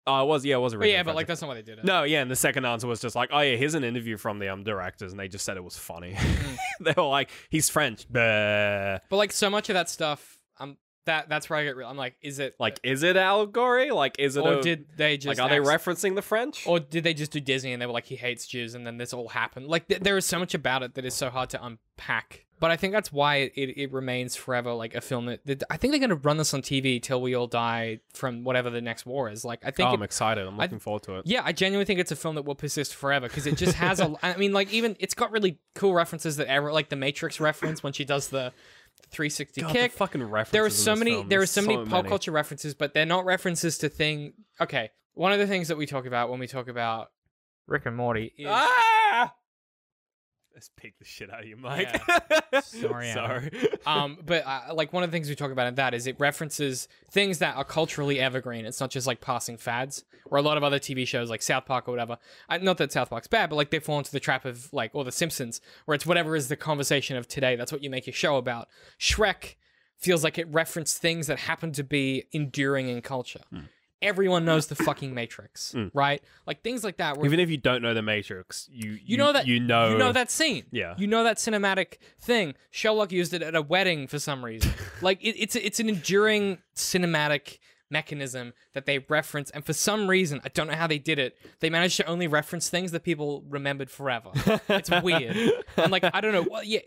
[0.07, 1.62] Oh, it was yeah, it was But originally yeah, but like, that's not why they
[1.62, 1.85] did it.
[1.85, 4.38] No, yeah, and the second answer was just like, oh yeah, here's an interview from
[4.38, 6.12] the um directors, and they just said it was funny.
[6.14, 6.57] Mm.
[6.81, 8.99] they were like, he's French, Bah.
[9.09, 11.88] But like so much of that stuff, um, that that's where I get real.
[11.88, 13.90] I'm like, is it like, is it allegory?
[13.90, 14.40] Like, is it?
[14.45, 16.66] or a- did they just like, are they referencing the French?
[16.66, 18.99] or did they just do Disney and they were like, he hates Jews, and then
[18.99, 19.66] this all happened?
[19.69, 22.45] Like, th- there is so much about it that is so hard to unpack.
[22.59, 25.62] But I think that's why it, it, it remains forever like a film that, that
[25.69, 28.71] I think they're going to run this on TV till we all die from whatever
[28.71, 29.45] the next war is.
[29.45, 30.47] Like, I think oh, it- I'm excited.
[30.47, 31.27] I'm looking forward to it.
[31.27, 34.01] Yeah, I genuinely think it's a film that will persist forever because it just has
[34.01, 34.14] a.
[34.23, 37.83] I mean, like even it's got really cool references that ever like the Matrix reference
[37.83, 38.55] when she does the
[39.11, 39.92] 360 God, kick.
[39.92, 40.52] the fucking references.
[40.52, 41.12] there are in so many.
[41.12, 44.32] film, There are there's so many pop culture references, but they're not references to thing.
[44.61, 47.09] Okay, one of the things that we talk about when we talk about
[47.66, 49.35] Rick and Morty is Ah!
[50.57, 52.01] Let's pick the shit out of you, Mike.
[52.62, 53.51] Sorry, Sorry.
[53.85, 56.16] um, but uh, like one of the things we talk about in that is it
[56.19, 58.64] references things that are culturally evergreen.
[58.64, 61.66] It's not just like passing fads, or a lot of other TV shows like South
[61.66, 62.16] Park or whatever.
[62.49, 64.92] I, not that South Park's bad, but like they fall into the trap of like
[64.95, 67.55] or The Simpsons, where it's whatever is the conversation of today.
[67.55, 68.69] That's what you make your show about.
[68.99, 69.57] Shrek
[69.99, 73.42] feels like it referenced things that happen to be enduring in culture.
[74.02, 75.90] Everyone knows the fucking Matrix, mm.
[75.94, 76.22] right?
[76.46, 77.16] Like things like that.
[77.16, 79.98] Where Even if you don't know the Matrix, you you, know that you know you
[79.98, 80.64] know that scene.
[80.70, 80.94] Yeah.
[80.98, 82.54] you know that cinematic thing.
[82.70, 84.72] Sherlock used it at a wedding for some reason.
[85.00, 87.59] like it, it's it's an enduring cinematic
[87.90, 91.37] mechanism that they reference, and for some reason, I don't know how they did it.
[91.61, 94.30] They managed to only reference things that people remembered forever.
[94.68, 95.37] it's weird,
[95.76, 96.46] and like I don't know.
[96.48, 96.80] Well, yeah.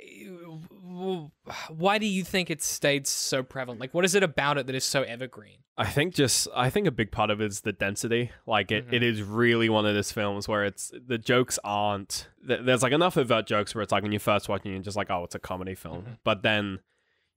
[1.69, 3.79] Why do you think it stayed so prevalent?
[3.81, 5.57] Like, what is it about it that is so evergreen?
[5.77, 8.31] I think just I think a big part of it is the density.
[8.45, 8.93] Like it, Mm-hmm.
[8.95, 13.15] it is really one of those films where it's the jokes aren't there's like enough
[13.17, 15.35] overt jokes where it's like when you're first watch it you're just like oh it's
[15.35, 16.01] a comedy film.
[16.01, 16.11] Mm-hmm.
[16.25, 16.79] But then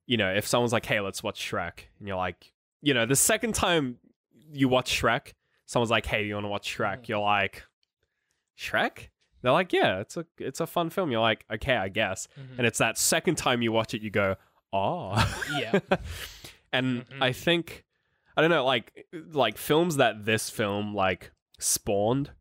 [0.05, 3.15] you know if someone's like hey let's watch Shrek and you're like you know the
[3.15, 3.97] second time
[4.51, 5.31] you watch Shrek
[5.65, 7.07] someone's like hey you want to watch Shrek Mhm.
[7.07, 7.63] you're like
[8.59, 9.07] Shrek
[9.43, 12.57] they're like yeah it's a it's a fun film you're like okay I guess Mhm.
[12.57, 14.35] and it's that second time you watch it you go
[14.73, 15.13] oh
[15.59, 15.77] Yeah.
[16.73, 17.21] and Mhm.
[17.21, 17.83] I think
[18.35, 22.31] I don't know, like like films that this film like spawned.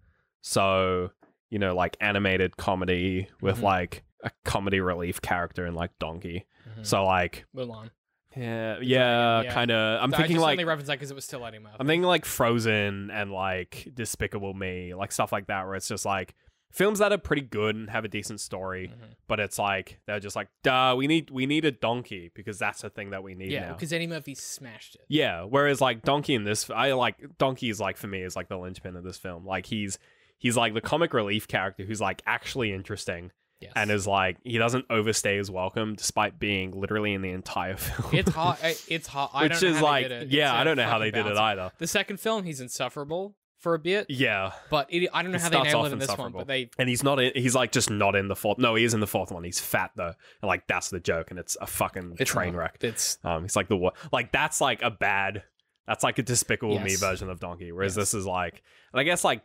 [0.41, 1.11] So
[1.51, 3.63] you know, like animated comedy with Mhm.
[3.63, 6.47] like a comedy relief character in like Donkey.
[6.79, 6.87] Mhm.
[6.87, 7.91] So like Mulan.
[8.35, 9.53] yeah, yeah, yeah.
[9.53, 10.03] kind of.
[10.03, 11.77] I'm I thinking just like only reference that because it was still Eddie Murphy.
[11.79, 16.07] I'm thinking like Frozen and like Despicable Me, like stuff like that, where it's just
[16.07, 16.35] like
[16.73, 19.15] films that are pretty good and have a decent story, Mhm.
[19.29, 22.81] but it's like they're just like, duh, we need we need a donkey because that's
[22.83, 25.03] the thing that we need Yeah, because Eddie Murphy smashed it.
[25.09, 28.49] Yeah, whereas like Donkey in this, I like Donkey is like for me is like
[28.49, 29.47] the linchpin of this film.
[29.47, 29.99] Like he's
[30.39, 33.31] he's like the comic relief character who's like actually interesting
[33.61, 33.73] Yes.
[33.77, 38.09] and is like he doesn't overstay his welcome despite being literally in the entire film.
[38.13, 38.59] it's hard.
[38.89, 39.09] It's.
[39.15, 40.29] I Which don't know is how they like did it.
[40.31, 41.71] yeah, It's, I don't know how they did it either.
[41.79, 45.41] The second film, he's insufferable for a bit, Yeah, but it, I don't know It
[45.43, 46.33] how they starts nail it in this one.
[46.33, 48.59] But they and he's not in, he's like just not in the fourth.
[48.59, 49.45] No, he is in the fourth one.
[49.45, 52.59] He's fat though, and like that's the joke, and it's a fucking it's train not.
[52.59, 52.77] wreck.
[52.83, 55.45] It's Um, he's like the like that's like a bad.
[55.87, 58.11] That's like a Despicable Me version of Donkey, whereas Yes.
[58.13, 59.43] this is like, and I guess like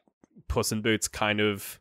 [0.47, 1.79] Puss in Boots kind of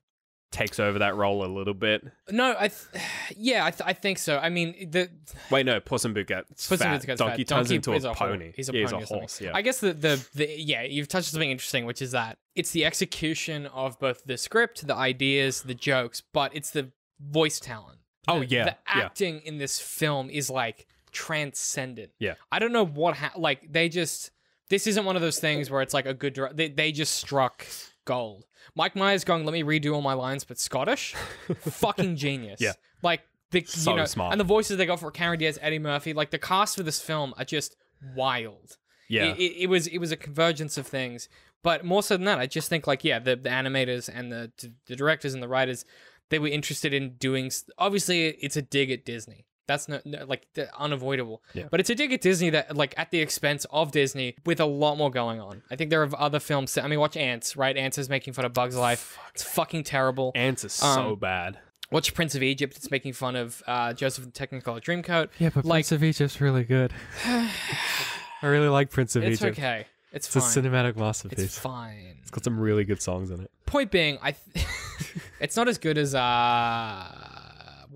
[0.50, 2.04] takes over that role a little bit.
[2.30, 2.54] no.
[2.58, 3.04] I th-
[3.36, 3.64] yeah.
[3.64, 4.38] I, th- I think so.
[4.38, 5.10] I mean, the
[5.50, 7.04] Wait, no, Puss in Boots gets Puss fat.
[7.04, 7.48] Gets Donkey fat.
[7.48, 8.52] turns Donkey into a a pony.
[8.54, 9.40] he's a yeah, pony he's a horse.
[9.40, 12.38] Yeah, I guess the, the the yeah, you've touched on something interesting, which is that
[12.54, 17.60] it's the execution of both the script, the ideas, the jokes, but it's the voice
[17.60, 17.98] talent.
[18.28, 18.74] Oh, yeah, the yeah.
[18.86, 22.12] acting in this film is like transcendent.
[22.18, 22.34] Yeah.
[22.52, 24.30] I don't know what ha- like they just
[24.68, 27.66] this isn't one of those things where it's like a good they they just struck
[28.06, 28.46] gold.
[28.74, 31.14] Mike Myers going, let me redo all my lines, but Scottish,
[31.60, 32.60] fucking genius.
[32.60, 32.72] Yeah.
[33.02, 34.32] like the So you know, smart.
[34.32, 37.00] and the voices they got for Cameron Diaz, Eddie Murphy, like the cast for this
[37.00, 37.76] film are just
[38.14, 38.78] wild.
[39.08, 41.28] yeah, It, it, it was it was a convergence of things,
[41.62, 44.50] but more so than that, I just think like yeah, the, the animators and the
[44.86, 45.84] the directors and the writers,
[46.30, 47.50] they were interested in doing.
[47.78, 49.44] Obviously, it's a dig at Disney.
[49.66, 51.42] That's not no like the- unavoidable.
[51.54, 51.64] Yeah.
[51.70, 54.64] But it's a dig at Disney that like at the expense of Disney with a
[54.66, 55.62] lot more going on.
[55.70, 56.74] I think there are other films.
[56.74, 57.56] That, I mean, watch Antz.
[57.56, 59.18] Right, Antz is making fun of Bugs Life.
[59.34, 60.32] It's fucking terrible.
[60.34, 61.58] Antz is so Um, bad.
[61.92, 62.76] Watch Prince of Egypt.
[62.76, 65.28] It's making fun of uh, Joseph the Technicolor Dreamcoat.
[65.38, 66.92] Yeah, but like- Prince of Egypt's really good.
[67.24, 69.58] I really like Prince of It's Egypt.
[69.58, 69.86] It's okay.
[70.12, 70.42] It's fine.
[70.42, 71.38] It's a cinematic masterpiece.
[71.40, 72.16] It's fine.
[72.22, 73.50] It's got some really good songs in it.
[73.66, 74.66] Point being, I th-
[75.40, 77.35] it's not as good as uh,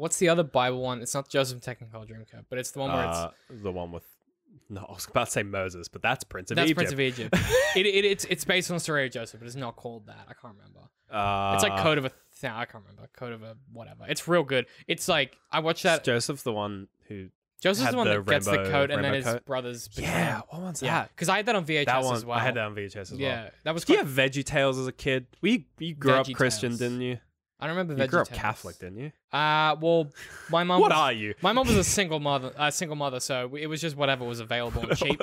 [0.00, 1.02] what's the other Bible one?
[1.02, 4.04] It's not Joseph Technicolor Dreamcoat, but it's the one where it's Uh, the one with
[4.68, 6.78] no, I was about to say Moses, but that's Prince of that's Egypt.
[6.80, 7.34] That's Prince of Egypt.
[7.76, 10.26] it, it, it's it's based on the story of Joseph, but it's not called that.
[10.28, 10.80] I can't remember.
[11.10, 12.10] Uh, It's like Code of a.
[12.40, 13.08] Th- I can't remember.
[13.16, 14.04] Code of a whatever.
[14.08, 14.66] It's real good.
[14.88, 16.04] It's like I watched that.
[16.04, 17.28] Joseph the one who.
[17.60, 19.44] Joseph's the one the that gets the coat, and then his coat?
[19.44, 19.88] brothers.
[19.88, 21.02] betray Yeah, what one's yeah.
[21.02, 21.10] that?
[21.14, 22.14] Because I had that on VHS That one.
[22.16, 22.38] as well.
[22.38, 23.20] I had that on VHS as well.
[23.20, 23.84] Yeah, that was.
[23.84, 25.26] Did you have Veggie Tales as a kid?
[25.42, 26.78] We you grew up Christian, Tales.
[26.78, 27.18] didn't you?
[27.60, 28.02] I don't remember.
[28.02, 28.32] You grew up VeggieTales.
[28.34, 29.12] Catholic, didn't you?
[29.32, 30.10] Uh, well,
[30.50, 30.80] my mom.
[30.80, 31.34] What was, are you?
[31.42, 34.40] My mom was a single mother, a single mother, so it was just whatever was
[34.40, 35.20] available and cheap.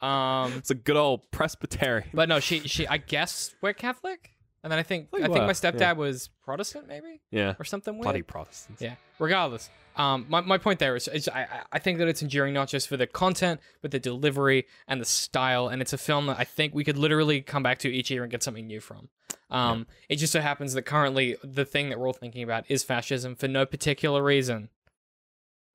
[0.00, 2.08] Um, It's a good old Presbyterian.
[2.14, 5.44] but no, she she I guess we're Catholic, and then I think think I think
[5.46, 5.92] my stepdad yeah.
[5.92, 8.02] was Protestant, maybe yeah, or something weird.
[8.04, 8.80] bloody Protestants.
[8.82, 8.94] Yeah.
[9.18, 12.54] Regardless, um, my, my point there is, is I I- I think that it's enduring
[12.54, 16.26] not just for the content, but the delivery and the style, and it's a film
[16.26, 18.80] that I think we could literally come back to each year and get something new
[18.80, 19.08] from.
[19.50, 22.82] Um, it just so happens that currently the thing that we're all thinking about is
[22.84, 24.68] fascism for no particular reason.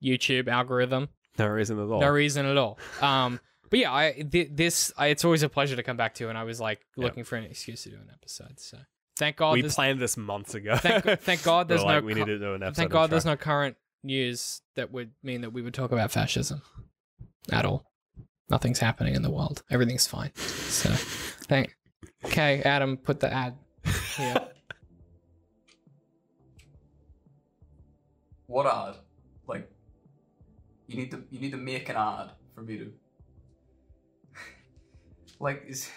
[0.04, 1.10] YouTube algorithm,
[1.40, 2.02] No reason at all.
[2.02, 2.78] no reason at all.
[3.02, 6.30] Um, but yeah, I th- this I, it's always a pleasure to come back to,
[6.30, 7.06] and I was like Yeah.
[7.06, 8.60] looking for an excuse to do an episode.
[8.60, 8.78] So
[9.18, 10.76] thank God, we planned this months ago.
[10.76, 12.76] thank, thank God there's like, no we need to do an episode.
[12.82, 16.62] Thank God there's no current news that would mean that we would talk about fascism
[17.52, 17.86] at all.
[18.50, 19.64] Nothing's happening in the world.
[19.72, 20.36] Everything's fine.
[20.36, 20.90] So,
[21.48, 21.76] thank.
[22.26, 23.56] Okay, Adam, put the ad
[24.16, 24.36] here.
[28.48, 28.98] What ad?
[29.48, 29.72] Like,
[30.86, 32.92] you need to you need to make an ad for me to.
[35.40, 35.90] like, is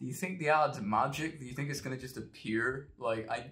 [0.00, 1.38] do you think the ad's magic?
[1.38, 2.88] Do you think it's gonna just appear?
[2.98, 3.34] Like, I.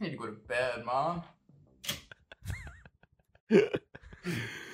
[0.00, 1.22] I need to go to bed, man.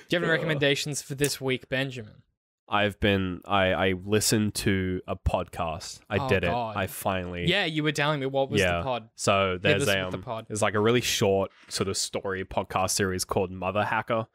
[0.09, 2.21] Do you have any recommendations for this week, Benjamin?
[2.69, 3.41] I've been.
[3.45, 5.99] I I listened to a podcast.
[6.09, 6.47] I Oh, did it.
[6.47, 6.77] God.
[6.77, 7.47] I finally.
[7.47, 9.09] Yeah, you were telling me what was the pod.
[9.15, 10.45] So there's a with the um, pod.
[10.47, 14.27] there's like a really short sort of story podcast series called Mother Hacker.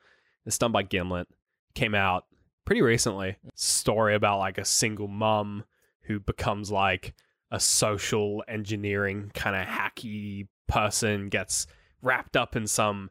[0.47, 1.29] It's done by Gimlet.
[1.75, 2.25] Came out
[2.65, 3.37] pretty recently.
[3.55, 5.65] Story about like a single mum
[6.03, 7.15] who becomes like
[7.51, 11.67] a social engineering kind of hacky person, gets
[12.03, 13.11] wrapped up in some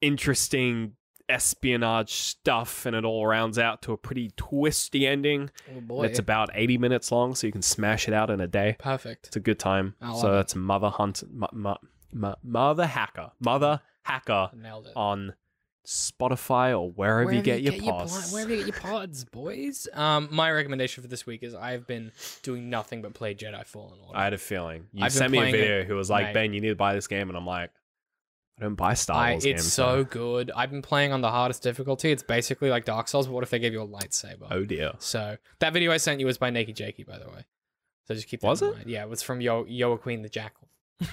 [0.00, 0.92] interesting
[1.28, 5.50] espionage stuff, and it all rounds out to a pretty twisty ending.
[5.76, 8.40] Oh boy, And it's about 80 minutes long, so you can smash it out in
[8.40, 8.76] a day.
[8.78, 9.28] perfect.
[9.28, 9.94] It's a good time.
[10.20, 10.32] So it.
[10.32, 11.74] that's Mother Hunt, mu-
[12.12, 14.92] mu- Mother Hacker, Mother Hacker Nailed it.
[14.96, 15.34] on
[15.86, 18.30] Spotify or wherever, you get your pla- pods.
[18.32, 19.88] wherever you get your pods, boys.
[19.94, 22.12] Um, my recommendation for this week is I've been
[22.42, 24.18] doing nothing but play Jedi Fallen Order.
[24.18, 26.26] I had a feeling you I've sent me a playing it, video who was like,
[26.26, 26.34] mate.
[26.34, 27.70] "Ben, you need to buy this game," and I'm like,
[28.58, 30.50] "I don't buy Star I, Wars it's games." so good.
[30.54, 32.10] I've been playing on the hardest difficulty.
[32.10, 34.46] It's basically like Dark Souls, but what if they gave you a lightsaber?
[34.50, 34.92] oh dear.
[34.98, 37.44] So that video I sent you was by Naked Jakey, by the way.
[38.06, 38.74] So just keep that Was in it?
[38.74, 38.90] mind.
[38.90, 40.68] Yeah, it was from Yo Yoaqueen the Jackal.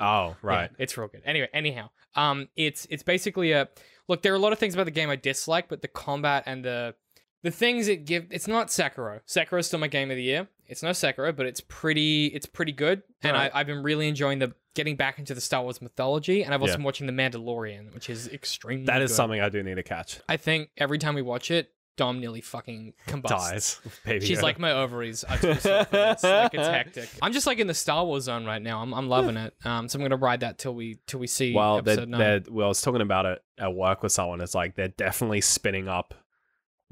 [0.00, 0.70] Oh Yeah, right.
[0.76, 1.22] it's real good.
[1.24, 3.68] Anyway, anyhow, um, it's it's basically a
[4.08, 4.22] look.
[4.22, 6.64] There are a lot of things about the game I dislike, but the combat and
[6.64, 6.96] the
[7.44, 8.26] the things it give.
[8.30, 9.20] It's not Sekiro.
[9.28, 10.48] Sekiro is still my game of the year.
[10.66, 12.26] It's no Sekiro, but it's pretty.
[12.26, 13.52] It's pretty good, and Alright.
[13.54, 16.60] I, I've been really enjoying the getting back into the Star Wars mythology, and I've
[16.60, 16.76] also Yeah.
[16.78, 18.86] been watching The Mandalorian, which is extremely.
[18.86, 19.14] That is good.
[19.16, 20.18] something I do need to catch.
[20.28, 23.78] I think every time we watch it, Dom nearly fucking combusts.
[23.80, 23.80] Dies.
[24.04, 24.42] Baby She's Yoda.
[24.42, 25.22] like my ovaries.
[25.22, 26.22] are too small for this.
[26.24, 27.08] Like it's hectic.
[27.22, 28.80] I'm just like in the Star Wars zone right now.
[28.82, 29.54] I'm, I'm loving it.
[29.64, 32.18] Um, so I'm gonna ride that till we till we see well, they're, nine.
[32.18, 34.40] they're, well, I was talking about it at work with someone.
[34.40, 36.14] It's like they're definitely spinning up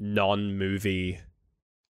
[0.03, 1.21] non-movie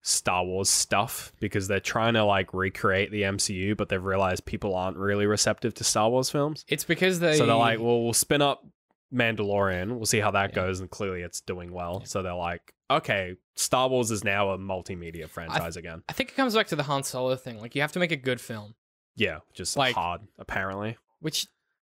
[0.03, 4.75] Star Wars stuff because they're trying to like recreate the MCU, but they've realized people
[4.75, 6.65] aren't really receptive to Star Wars films.
[6.67, 7.37] It's because they.
[7.37, 8.65] So they're like, well, we'll spin up
[9.13, 9.95] Mandalorian.
[9.95, 10.55] We'll see how that Yeah.
[10.55, 11.99] goes, and clearly it's doing well.
[12.01, 12.07] Yeah.
[12.07, 16.01] So they're like, okay, Star Wars is now a multimedia franchise again.
[16.09, 17.59] I think it comes back to the Han Solo thing.
[17.61, 18.73] Like you have to make a good film,
[19.15, 20.97] Yeah, just Like- hard apparently.
[21.19, 21.45] which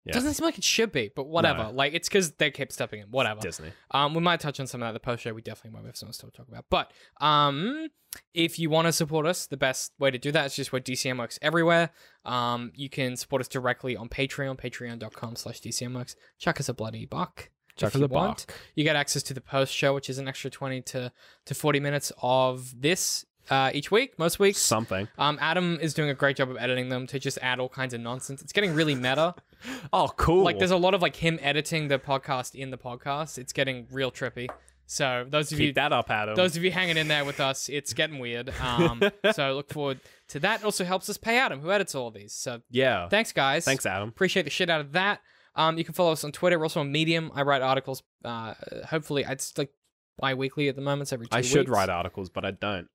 [0.08, 0.14] Yeah.
[0.14, 1.64] doesn't seem like it should be, but whatever.
[1.64, 1.70] No.
[1.70, 3.06] Like it's because they kept stepping in.
[3.10, 3.40] Whatever.
[3.40, 3.70] Disney.
[3.90, 5.32] Um, we might touch on some of that the post show.
[5.32, 6.64] We definitely might have some stuff to talk about.
[6.70, 7.88] But um,
[8.34, 10.80] if you want to support us, the best way to do that is just where
[10.80, 11.90] DCM works everywhere.
[12.24, 16.14] Um, you can support us directly on Patreon, patreon.com slash DCMworks.
[16.38, 17.50] Chuck us a bloody buck.
[17.76, 18.46] Chuck if us you a want.
[18.46, 18.56] buck.
[18.74, 21.12] You get access to the post show, which is an extra 20 to,
[21.46, 24.58] to 40 minutes of this uh, each week, most weeks.
[24.58, 25.08] Something.
[25.18, 27.94] Um, Adam is doing a great job of editing them to just add all kinds
[27.94, 28.42] of nonsense.
[28.42, 29.34] It's getting really meta.
[29.92, 30.44] Oh, cool.
[30.44, 33.38] Like there's a lot of like him editing the podcast in the podcast.
[33.38, 34.48] It's getting real trippy.
[34.86, 36.36] So those of you Keep that up, Adam.
[36.36, 38.50] those of you hanging in there with us, it's getting weird.
[38.60, 40.60] Um, so look forward to that.
[40.60, 42.32] It also helps us pay Adam, who edits all of these.
[42.32, 43.08] So yeah.
[43.08, 43.64] thanks, guys.
[43.64, 44.08] Thanks, Adam.
[44.08, 45.20] Appreciate the shit out of that.
[45.56, 46.56] Um, you can follow us on Twitter.
[46.56, 47.32] We're also on Medium.
[47.34, 48.02] I write articles.
[48.24, 48.54] Uh,
[48.88, 49.72] hopefully, it's like
[50.18, 51.02] bi-weekly at the moment.
[51.02, 52.88] It's every two I should write articles, but I don't.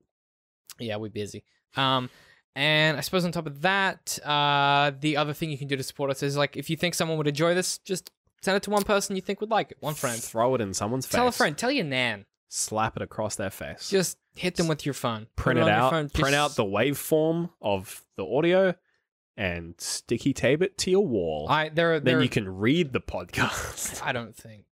[0.80, 1.44] Yeah, we're busy.
[1.76, 2.10] Um,
[2.56, 5.84] and I suppose on top of that, uh, the other thing you can do to
[5.84, 8.12] support us is like if you think someone would enjoy this, just
[8.42, 9.78] send it to one person you think would like it.
[9.80, 10.22] One friend.
[10.22, 11.16] Throw it in someone's face.
[11.16, 11.58] Tell a friend.
[11.58, 12.26] Tell your nan.
[12.50, 13.90] Slap it across their face.
[13.90, 15.28] Just hit them with your phone.
[15.36, 15.90] Put print it out.
[15.90, 16.10] phone.
[16.10, 18.76] Print out the waveform of the audio
[19.36, 21.48] and sticky tape it to your wall.
[21.50, 22.00] I there.
[22.00, 24.02] then there you can read the podcast.
[24.06, 24.66] I don't think.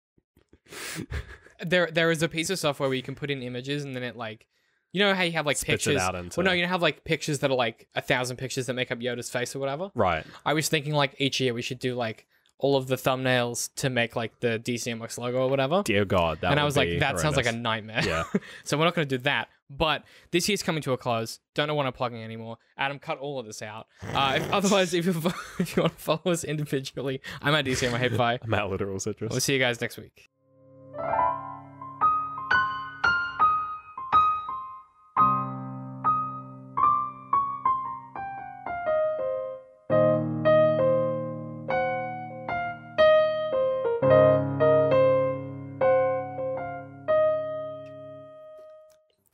[1.64, 4.02] there there is a piece of software where you can put in images and then
[4.02, 4.46] it like
[4.92, 6.02] you know how you have like Spits it pictures?
[6.02, 8.74] out into- well no you have like pictures that are like a thousand pictures that
[8.74, 9.90] make up yoda's face or whatever?
[9.94, 10.24] Right.
[10.46, 12.26] i was thinking like each year we should do like
[12.60, 15.80] all of the thumbnails to make like the dcmx logo or whatever.
[15.84, 18.02] Dear God, that and i was like that sounds like a nightmare.
[18.04, 18.24] Yeah.
[18.64, 19.48] so we're not going to do that.
[19.70, 21.38] But this year's coming to a close.
[21.54, 22.56] Don't know what i'm plugging anymore.
[22.76, 23.86] Adam cut all of this out.
[24.12, 25.12] Uh, if, otherwise if you,
[25.60, 28.98] if you want to follow us individually i'm at dcm hate pie I'm at literal
[28.98, 29.30] citrus.
[29.30, 30.28] we'll see you guys next week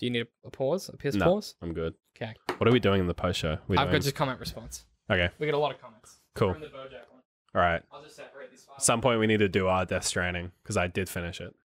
[0.05, 0.90] Do you need a, pause?
[0.90, 1.24] A pierce No.
[1.24, 1.55] pause?
[1.62, 1.94] I'm good.
[2.14, 2.34] Okay.
[2.59, 3.52] What are we doing in the post show?
[3.52, 3.90] I've doing...
[3.90, 4.84] got just comment response.
[5.11, 6.18] Okay, We get a lot of comments.
[6.34, 6.52] cool.
[6.52, 7.22] From the Bojack one.
[7.55, 7.80] All right.
[7.90, 8.84] I'll just separate these files.
[8.84, 11.55] Some point we need to do our Death Stranding because I did finish it.